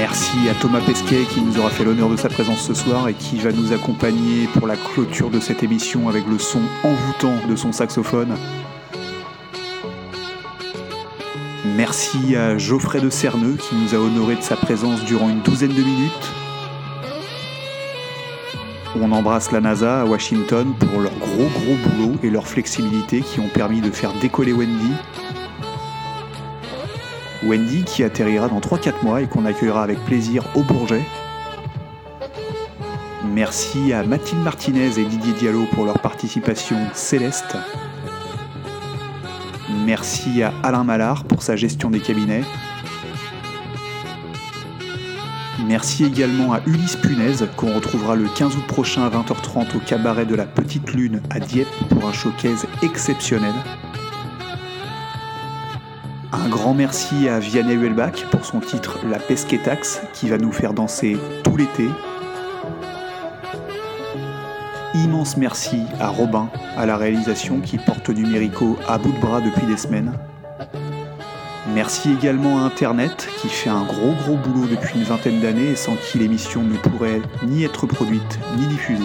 [0.08, 3.16] Merci à Thomas Pesquet qui nous aura fait l'honneur de sa présence ce soir et
[3.16, 7.56] qui va nous accompagner pour la clôture de cette émission avec le son envoûtant de
[7.56, 8.36] son saxophone.
[11.76, 15.74] Merci à Geoffrey de Cerneux qui nous a honoré de sa présence durant une douzaine
[15.74, 16.32] de minutes.
[19.02, 23.40] On embrasse la NASA à Washington pour leur gros gros boulot et leur flexibilité qui
[23.40, 24.92] ont permis de faire décoller Wendy.
[27.46, 31.04] Wendy qui atterrira dans 3-4 mois et qu'on accueillera avec plaisir au Bourget.
[33.34, 37.56] Merci à Mathilde Martinez et Didier Diallo pour leur participation céleste.
[39.86, 42.44] Merci à Alain Mallard pour sa gestion des cabinets.
[45.68, 50.26] Merci également à Ulysse Punaise qu'on retrouvera le 15 août prochain à 20h30 au cabaret
[50.26, 53.54] de la Petite Lune à Dieppe pour un showcase exceptionnel.
[56.46, 60.74] Un grand merci à Vianney Huelbach pour son titre La Pesquetax qui va nous faire
[60.74, 61.90] danser tout l'été.
[64.94, 69.66] Immense merci à Robin à la réalisation qui porte Numérico à bout de bras depuis
[69.66, 70.14] des semaines.
[71.74, 75.76] Merci également à Internet qui fait un gros gros boulot depuis une vingtaine d'années et
[75.76, 79.04] sans qui l'émission ne pourrait ni être produite ni diffusée.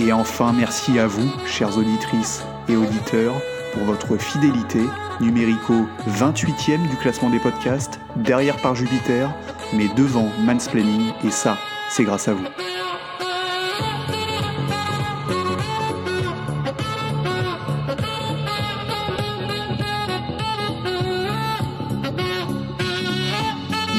[0.00, 3.34] Et enfin merci à vous, chères auditrices et auditeurs,
[3.72, 4.80] pour votre fidélité.
[5.20, 9.32] Numérico 28e du classement des podcasts, derrière par Jupiter,
[9.74, 11.58] mais devant Mansplaining, et ça,
[11.90, 12.46] c'est grâce à vous.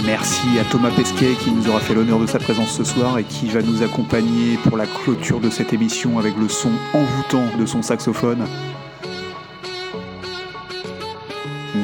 [0.06, 3.24] Merci à Thomas Pesquet qui nous aura fait l'honneur de sa présence ce soir et
[3.24, 7.66] qui va nous accompagner pour la clôture de cette émission avec le son envoûtant de
[7.66, 8.46] son saxophone.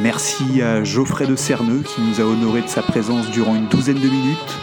[0.08, 3.99] Merci à Geoffrey de Cerneux qui nous a honoré de sa présence durant une douzaine
[3.99, 4.58] de minutes.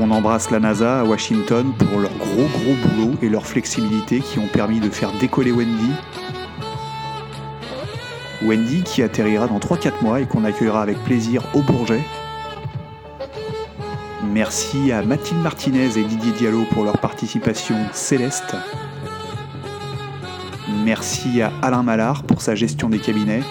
[0.00, 4.38] On embrasse la NASA à Washington pour leur gros gros boulot et leur flexibilité qui
[4.38, 5.90] ont permis de faire décoller Wendy.
[8.44, 12.00] Wendy qui atterrira dans 3-4 mois et qu'on accueillera avec plaisir au Bourget.
[14.24, 18.56] Merci à Mathilde Martinez et Didier Diallo pour leur participation céleste.
[20.84, 23.42] Merci à Alain Mallard pour sa gestion des cabinets.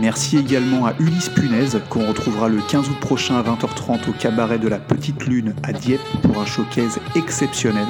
[0.00, 4.58] Merci également à Ulysse Punaise, qu'on retrouvera le 15 août prochain à 20h30 au cabaret
[4.58, 7.86] de la Petite Lune à Dieppe pour un showcase exceptionnel.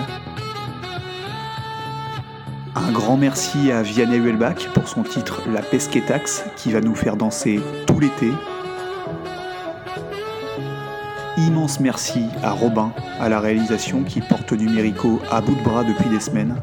[2.75, 7.16] Un grand merci à Vianney Huelbach pour son titre La Pesquetax qui va nous faire
[7.16, 8.31] danser tout l'été.
[11.37, 16.09] Immense merci à Robin à la réalisation qui porte Numérico à bout de bras depuis
[16.09, 16.55] des semaines.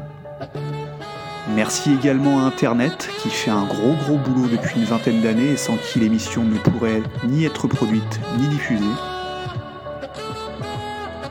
[1.54, 5.56] Merci également à Internet qui fait un gros gros boulot depuis une vingtaine d'années et
[5.58, 8.84] sans qui l'émission ne pourrait ni être produite ni diffusée.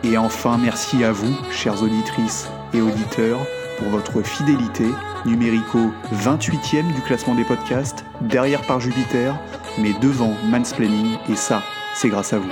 [0.03, 3.39] Et enfin merci à vous, chères auditrices et auditeurs,
[3.79, 4.85] pour votre fidélité.
[5.25, 9.39] Numérico 28e du classement des podcasts, derrière par Jupiter,
[9.79, 11.61] mais devant Mansplaining, et ça,
[11.93, 12.49] c'est grâce à vous.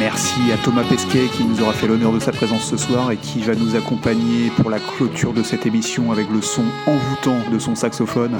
[0.00, 3.18] Merci à Thomas Pesquet qui nous aura fait l'honneur de sa présence ce soir et
[3.18, 7.58] qui va nous accompagner pour la clôture de cette émission avec le son envoûtant de
[7.58, 8.38] son saxophone.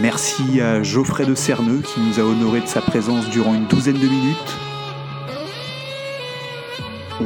[0.00, 3.98] Merci à Geoffrey de Cerneux qui nous a honoré de sa présence durant une douzaine
[3.98, 4.56] de minutes.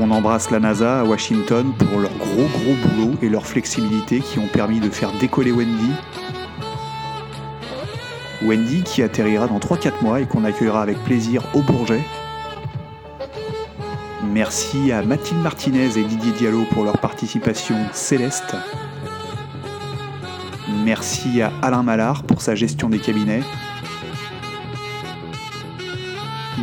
[0.01, 4.39] On embrasse la NASA à Washington pour leur gros gros boulot et leur flexibilité qui
[4.39, 5.93] ont permis de faire décoller Wendy.
[8.43, 12.03] Wendy qui atterrira dans 3-4 mois et qu'on accueillera avec plaisir au Bourget.
[14.33, 18.55] Merci à Mathilde Martinez et Didier Diallo pour leur participation céleste.
[20.85, 23.43] Merci à Alain Mallard pour sa gestion des cabinets.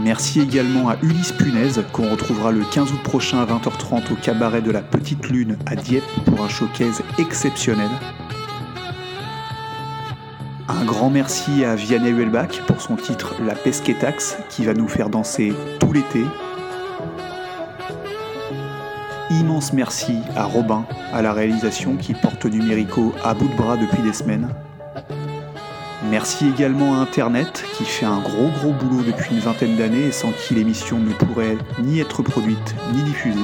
[0.03, 4.61] Merci également à Ulysse Punaise qu'on retrouvera le 15 août prochain à 20h30 au cabaret
[4.61, 7.89] de la Petite Lune à Dieppe pour un showcase exceptionnel.
[10.69, 15.09] Un grand merci à Vianney Huelbach pour son titre La Pesquetax qui va nous faire
[15.09, 16.23] danser tout l'été.
[19.29, 24.01] Immense merci à Robin à la réalisation qui porte Numérico à bout de bras depuis
[24.03, 24.47] des semaines.
[26.09, 30.11] Merci également à Internet qui fait un gros gros boulot depuis une vingtaine d'années et
[30.13, 33.39] sans qui l'émission ne pourrait ni être produite ni diffusée.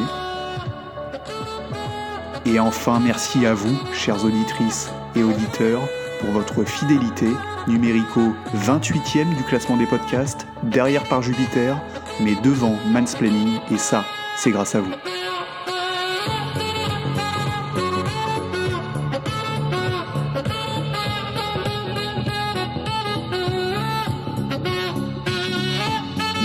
[2.45, 5.81] Et enfin merci à vous, chères auditrices et auditeurs,
[6.19, 7.27] pour votre fidélité.
[7.67, 11.81] Numérico 28e du classement des podcasts, derrière par Jupiter,
[12.21, 14.03] mais devant Mansplaining, et ça,
[14.37, 14.91] c'est grâce à vous.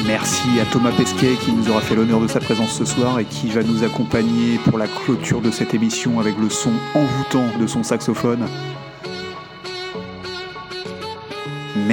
[0.07, 3.25] Merci à Thomas Pesquet qui nous aura fait l'honneur de sa présence ce soir et
[3.25, 7.67] qui va nous accompagner pour la clôture de cette émission avec le son envoûtant de
[7.67, 8.47] son saxophone.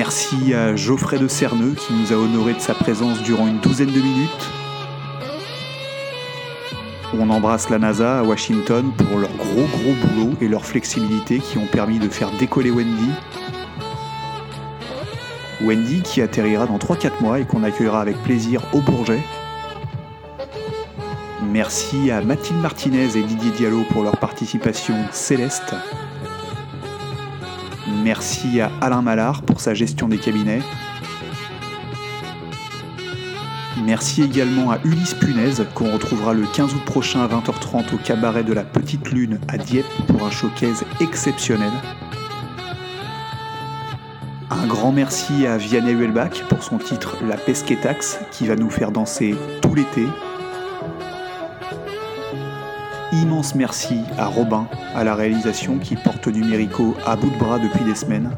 [0.03, 3.91] Merci à Geoffrey de Cerneux qui nous a honoré de sa présence durant une douzaine
[3.91, 4.49] de minutes.
[7.13, 11.59] On embrasse la NASA à Washington pour leur gros gros boulot et leur flexibilité qui
[11.59, 13.11] ont permis de faire décoller Wendy.
[15.61, 19.21] Wendy qui atterrira dans 3-4 mois et qu'on accueillera avec plaisir au Bourget.
[21.43, 25.75] Merci à Mathilde Martinez et Didier Diallo pour leur participation céleste.
[28.03, 30.61] Merci à Alain Mallard pour sa gestion des cabinets.
[33.85, 38.43] Merci également à Ulysse Punaise qu'on retrouvera le 15 août prochain à 20h30 au cabaret
[38.43, 41.71] de la Petite Lune à Dieppe pour un showcase exceptionnel.
[44.49, 48.91] Un grand merci à Vianney Huelbach pour son titre La Pesquetax qui va nous faire
[48.91, 50.05] danser tout l'été.
[53.13, 57.83] Immense merci à Robin à la réalisation qui porte Numérico à bout de bras depuis
[57.83, 58.31] des semaines.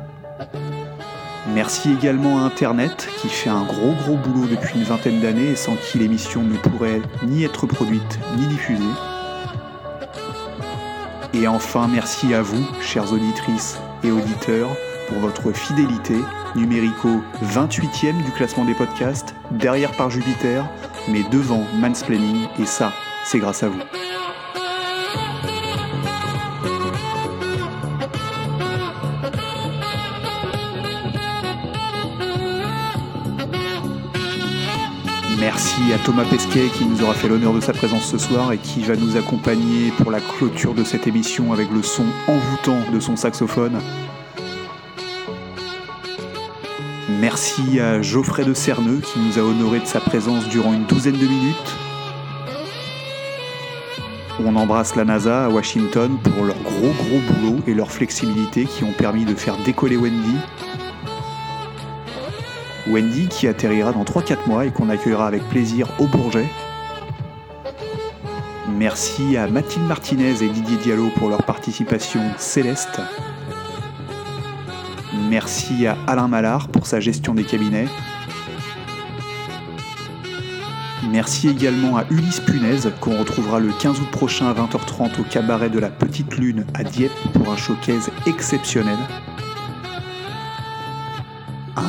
[1.54, 5.56] Merci également à Internet qui fait un gros gros boulot depuis une vingtaine d'années et
[5.56, 8.84] sans qui l'émission ne pourrait ni être produite ni diffusée.
[11.36, 14.70] Et enfin merci à vous, chères auditrices et auditeurs,
[15.08, 16.16] pour votre fidélité.
[16.56, 20.68] Numérico 28e du classement des podcasts, derrière par Jupiter,
[21.10, 22.94] mais devant Mansplaining, et ça,
[23.26, 23.80] c'est grâce à vous.
[35.44, 38.58] Merci à Thomas Pesquet qui nous aura fait l'honneur de sa présence ce soir et
[38.58, 43.00] qui va nous accompagner pour la clôture de cette émission avec le son envoûtant de
[43.02, 43.82] son saxophone.
[47.20, 51.18] Merci à Geoffrey de Cerneux qui nous a honoré de sa présence durant une douzaine
[51.18, 51.76] de minutes.
[54.40, 58.86] On embrasse la NASA à Washington pour leur gros gros boulot et leur flexibilité qui
[58.86, 60.38] ont permis de faire décoller Wendy.
[62.88, 66.48] Wendy qui atterrira dans 3-4 mois et qu'on accueillera avec plaisir au Bourget.
[68.70, 73.00] Merci à Mathilde Martinez et Didier Diallo pour leur participation céleste.
[75.30, 77.88] Merci à Alain Mallard pour sa gestion des cabinets.
[81.10, 85.70] Merci également à Ulysse Punaise qu'on retrouvera le 15 août prochain à 20h30 au cabaret
[85.70, 88.98] de la Petite Lune à Dieppe pour un showcase exceptionnel.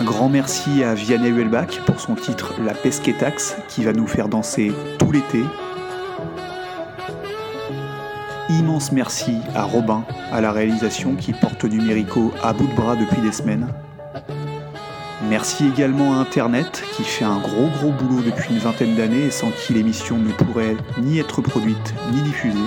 [0.04, 4.70] Grand merci à Vianney Huelbach pour son titre La Pesquetax qui va nous faire danser
[4.98, 5.40] tout l'été.
[8.50, 13.22] Immense merci à Robin à la réalisation qui porte Numérico à bout de bras depuis
[13.22, 13.68] des semaines.
[15.30, 19.30] Merci également à Internet qui fait un gros gros boulot depuis une vingtaine d'années et
[19.30, 22.58] sans qui l'émission ne pourrait ni être produite ni diffusée.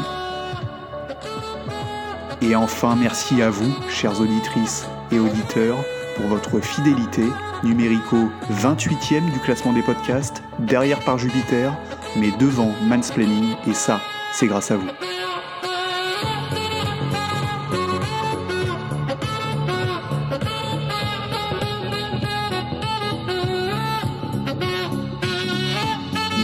[2.42, 5.78] Et enfin merci à vous, chères auditrices et auditeurs,
[6.18, 7.24] pour votre fidélité.
[7.64, 8.18] Numérico
[8.52, 11.76] 28e du classement des podcasts, derrière par Jupiter,
[12.16, 14.02] mais devant Mansplaining, et ça,
[14.34, 14.88] c'est grâce à vous.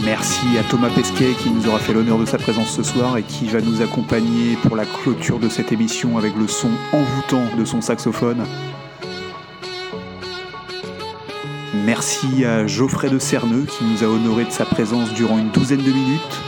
[0.04, 3.22] Merci à Thomas Pesquet qui nous aura fait l'honneur de sa présence ce soir et
[3.22, 7.64] qui va nous accompagner pour la clôture de cette émission avec le son envoûtant de
[7.64, 8.44] son saxophone.
[11.84, 15.82] Merci à Geoffrey de Cerneux qui nous a honoré de sa présence durant une douzaine
[15.82, 16.40] de minutes.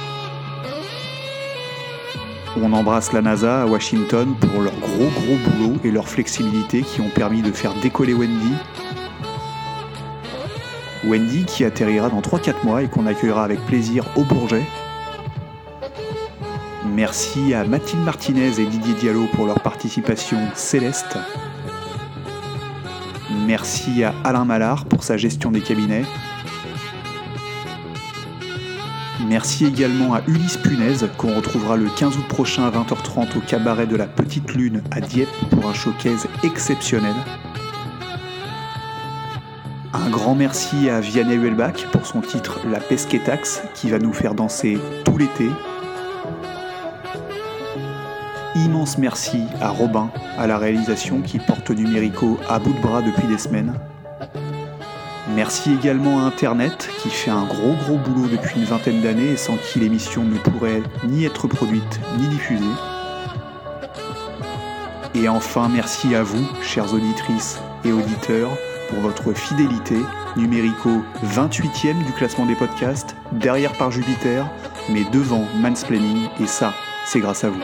[2.57, 7.03] On embrasse la NASA à Washington pour leur gros gros boulot et leur flexibilité qui
[7.03, 8.55] ont permis de faire décoller Wendy.
[11.05, 14.65] Wendy qui atterrira dans 3-4 mois et qu'on accueillera avec plaisir au Bourget.
[16.95, 21.19] Merci à Mathilde Martinez et Didier Diallo pour leur participation céleste.
[23.47, 26.05] Merci à Alain Mallard pour sa gestion des cabinets.
[29.29, 33.87] Merci également à Ulysse Punaise qu'on retrouvera le 15 août prochain à 20h30 au cabaret
[33.87, 37.15] de la Petite Lune à Dieppe pour un showcase exceptionnel.
[39.95, 44.35] Un grand merci à Vianney Huelbach pour son titre La Pesquetax qui va nous faire
[44.35, 45.51] danser tout l'été.
[48.65, 53.29] Immense merci à Robin à la réalisation qui porte Numérico à bout de bras depuis
[53.29, 53.75] des semaines.
[55.35, 59.37] Merci également à Internet qui fait un gros gros boulot depuis une vingtaine d'années et
[59.37, 62.65] sans qui l'émission ne pourrait ni être produite ni diffusée.
[65.15, 68.51] Et enfin merci à vous, chères auditrices et auditeurs,
[68.89, 69.97] pour votre fidélité.
[70.37, 74.47] Numérico 28e du classement des podcasts, derrière par Jupiter,
[74.91, 76.75] mais devant Mansplaining, et ça,
[77.07, 77.63] c'est grâce à vous.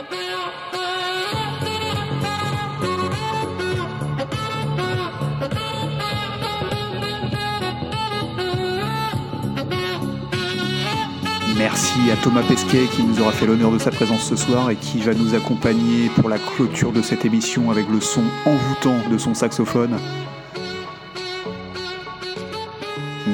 [11.63, 14.75] Merci à Thomas Pesquet qui nous aura fait l'honneur de sa présence ce soir et
[14.75, 19.17] qui va nous accompagner pour la clôture de cette émission avec le son envoûtant de
[19.17, 19.97] son saxophone.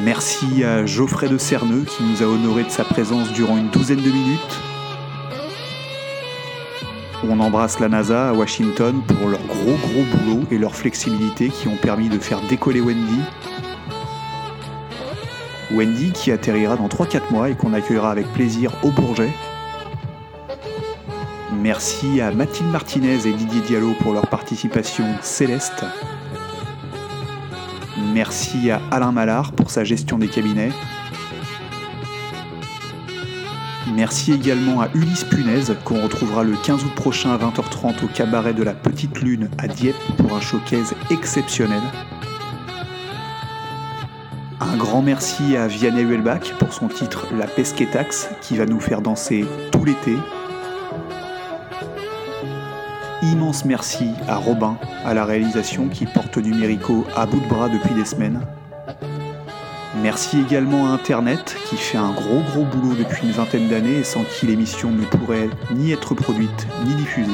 [0.06, 3.98] Merci à Geoffrey de Cerneux qui nous a honoré de sa présence durant une douzaine
[4.04, 4.60] de minutes.
[7.28, 11.68] On embrasse la NASA à Washington pour leur gros gros boulot et leur flexibilité qui
[11.68, 13.22] ont permis de faire décoller Wendy.
[15.72, 19.32] Wendy qui atterrira dans 3-4 mois et qu'on accueillera avec plaisir au Bourget.
[21.62, 25.84] Merci à Mathilde Martinez et Didier Diallo pour leur participation céleste.
[28.14, 30.72] Merci à Alain Mallard pour sa gestion des cabinets.
[33.94, 38.54] Merci également à Ulysse Punaise qu'on retrouvera le 15 août prochain à 20h30 au cabaret
[38.54, 41.82] de la Petite Lune à Dieppe pour un showcase exceptionnel.
[44.62, 49.02] Un grand merci à Vianney Huelbach pour son titre La Pesquetax qui va nous faire
[49.02, 50.18] danser tout l'été.
[53.22, 57.94] Immense merci à Robin à la réalisation qui porte Numérico à bout de bras depuis
[57.94, 58.42] des semaines.
[60.02, 64.04] Merci également à Internet qui fait un gros gros boulot depuis une vingtaine d'années et
[64.04, 67.32] sans qui l'émission ne pourrait ni être produite ni diffusée.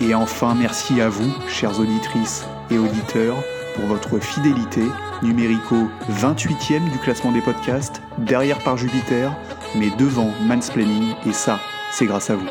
[0.00, 3.36] Et enfin merci à vous, chères auditrices et auditeurs,
[3.78, 4.82] pour votre fidélité.
[5.22, 9.36] Numérico 28e du classement des podcasts, derrière par Jupiter,
[9.76, 11.60] mais devant Mansplaining, et ça,
[11.92, 12.46] c'est grâce à vous.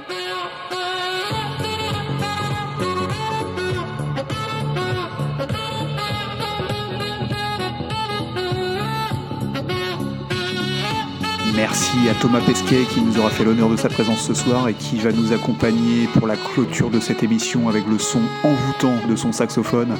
[11.56, 14.74] Merci à Thomas Pesquet qui nous aura fait l'honneur de sa présence ce soir et
[14.74, 19.16] qui va nous accompagner pour la clôture de cette émission avec le son envoûtant de
[19.16, 19.96] son saxophone.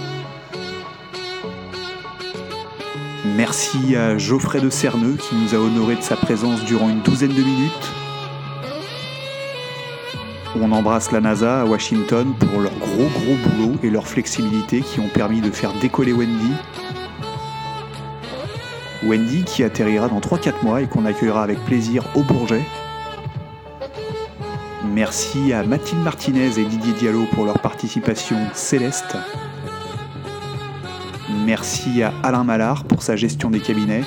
[3.38, 7.36] Merci à Geoffrey de Cerneux qui nous a honoré de sa présence durant une douzaine
[7.36, 7.92] de minutes.
[10.56, 15.00] On embrasse la NASA à Washington pour leur gros gros boulot et leur flexibilité qui
[15.00, 16.52] ont permis de faire décoller Wendy.
[19.04, 22.64] Wendy qui atterrira dans 3-4 mois et qu'on accueillera avec plaisir au Bourget.
[24.84, 29.16] Merci à Mathilde Martinez et Didier Diallo pour leur participation céleste.
[31.48, 34.04] Merci à Alain Mallard pour sa gestion des cabinets.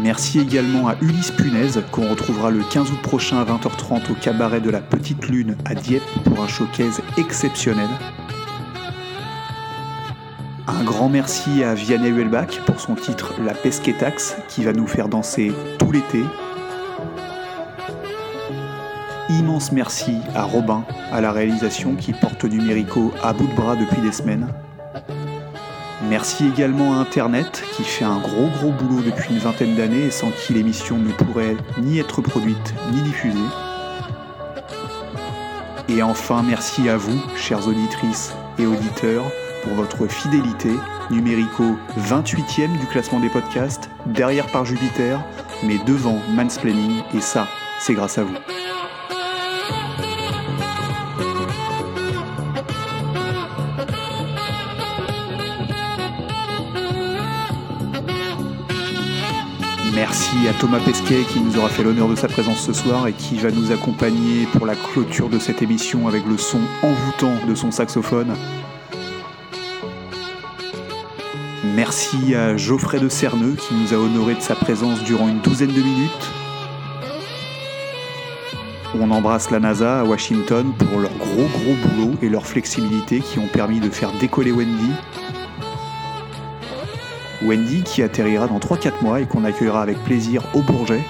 [0.00, 4.60] Merci également à Ulysse Punaise qu'on retrouvera le 15 août prochain à 20h30 au cabaret
[4.60, 7.88] de la Petite Lune à Dieppe pour un showcase exceptionnel.
[10.68, 15.08] Un grand merci à Vianney Huelbach pour son titre La Pesquetax qui va nous faire
[15.08, 15.50] danser
[15.80, 16.22] tout l'été.
[19.38, 24.02] Immense merci à Robin à la réalisation qui porte Numérico à bout de bras depuis
[24.02, 24.48] des semaines.
[26.10, 30.10] Merci également à Internet qui fait un gros gros boulot depuis une vingtaine d'années et
[30.10, 33.38] sans qui l'émission ne pourrait ni être produite ni diffusée.
[35.88, 39.24] Et enfin merci à vous, chères auditrices et auditeurs,
[39.62, 40.70] pour votre fidélité.
[41.10, 45.22] Numérico 28e du classement des podcasts, derrière par Jupiter,
[45.64, 47.46] mais devant Mansplaining, et ça,
[47.80, 48.36] c'est grâce à vous.
[60.04, 63.12] Merci à Thomas Pesquet qui nous aura fait l'honneur de sa présence ce soir et
[63.12, 67.54] qui va nous accompagner pour la clôture de cette émission avec le son envoûtant de
[67.54, 68.34] son saxophone.
[71.76, 75.72] Merci à Geoffrey de Cerneux qui nous a honoré de sa présence durant une douzaine
[75.72, 76.30] de minutes.
[78.98, 83.38] On embrasse la NASA à Washington pour leur gros gros boulot et leur flexibilité qui
[83.38, 84.90] ont permis de faire décoller Wendy.
[87.44, 91.02] Wendy qui atterrira dans 3-4 mois et qu'on accueillera avec plaisir au Bourget.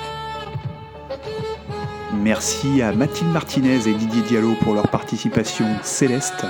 [2.15, 6.47] Merci à Mathilde Martinez et Didier Diallo pour leur participation céleste.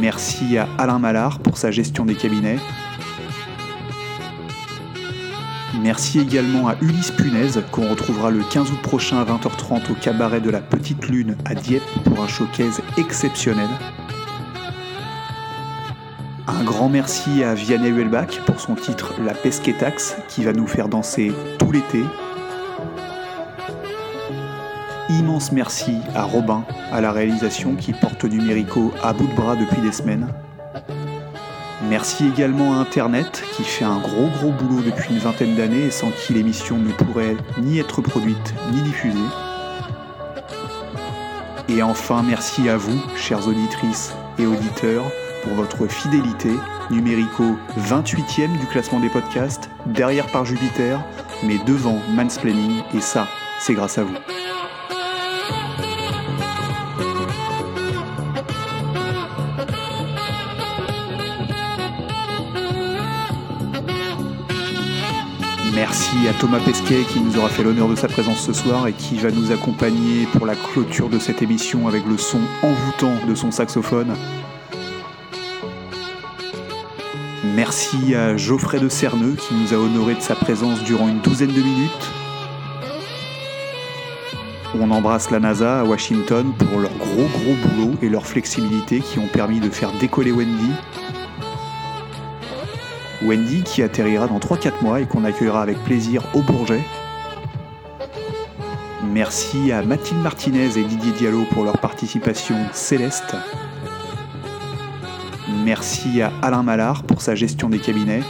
[0.00, 2.58] Merci à Alain Mallard pour sa gestion des cabinets.
[5.82, 10.40] Merci également à Ulysse Punaise qu'on retrouvera le 15 août prochain à 20h30 au cabaret
[10.40, 13.68] de la Petite Lune à Dieppe pour un showcase exceptionnel.
[16.58, 20.88] Un grand merci à Vianney Huelbach pour son titre La Pesquetax qui va nous faire
[20.88, 22.02] danser tout l'été.
[25.08, 29.80] Immense merci à Robin à la réalisation qui porte Numérico à bout de bras depuis
[29.80, 30.26] des semaines.
[31.88, 35.90] Merci également à Internet qui fait un gros gros boulot depuis une vingtaine d'années et
[35.92, 39.16] sans qui l'émission ne pourrait ni être produite ni diffusée.
[41.68, 45.04] Et enfin merci à vous, chères auditrices et auditeurs,
[45.42, 46.50] pour votre fidélité.
[46.90, 51.04] Numérico 28e du classement des podcasts, derrière par Jupiter,
[51.44, 53.28] mais devant Mansplaining, et ça,
[53.60, 54.14] c'est grâce à vous.
[65.74, 68.92] Merci à Thomas Pesquet qui nous aura fait l'honneur de sa présence ce soir et
[68.92, 73.34] qui va nous accompagner pour la clôture de cette émission avec le son envoûtant de
[73.36, 74.16] son saxophone.
[77.58, 81.50] Merci à Geoffrey de Cerneux qui nous a honoré de sa présence durant une douzaine
[81.50, 82.12] de minutes.
[84.78, 89.18] On embrasse la NASA à Washington pour leur gros gros boulot et leur flexibilité qui
[89.18, 90.70] ont permis de faire décoller Wendy.
[93.24, 96.84] Wendy qui atterrira dans 3-4 mois et qu'on accueillera avec plaisir au Bourget.
[99.02, 103.34] Merci à Mathilde Martinez et Didier Diallo pour leur participation céleste.
[105.68, 108.22] Merci à Alain Mallard pour sa gestion des cabinets.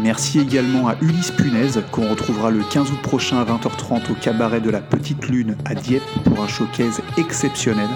[0.00, 4.62] Merci également à Ulysse Punaise qu'on retrouvera le 15 août prochain à 20h30 au cabaret
[4.62, 7.90] de la Petite Lune à Dieppe pour un showcase exceptionnel.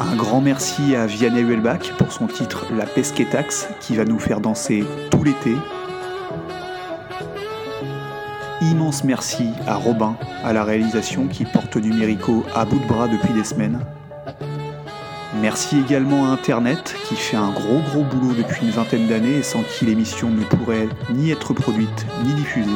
[0.00, 4.42] Un grand merci à Vianney Huelbach pour son titre La Pesquetax qui va nous faire
[4.42, 5.54] danser tout l'été.
[8.70, 13.32] Immense merci à Robin à la réalisation qui porte Numérico à bout de bras depuis
[13.32, 13.78] des semaines.
[15.40, 19.42] Merci également à Internet qui fait un gros gros boulot depuis une vingtaine d'années et
[19.44, 22.70] sans qui l'émission ne pourrait ni être produite ni diffusée.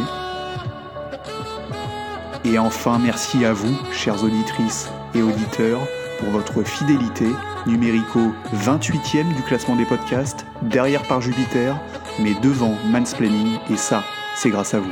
[2.45, 5.81] Et enfin merci à vous, chères auditrices et auditeurs,
[6.21, 7.27] pour votre fidélité.
[7.67, 11.77] Numérico 28e du classement des podcasts, derrière par Jupiter,
[12.21, 14.03] mais devant Mansplaining, et ça,
[14.37, 14.91] c'est grâce à vous.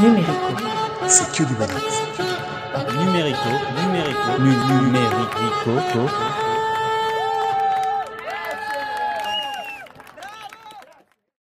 [0.00, 0.32] Numérico.
[1.08, 1.80] C'est que du bonheur.
[2.98, 3.48] Numérico,
[3.82, 6.49] numérico, nu- numérico, co, co.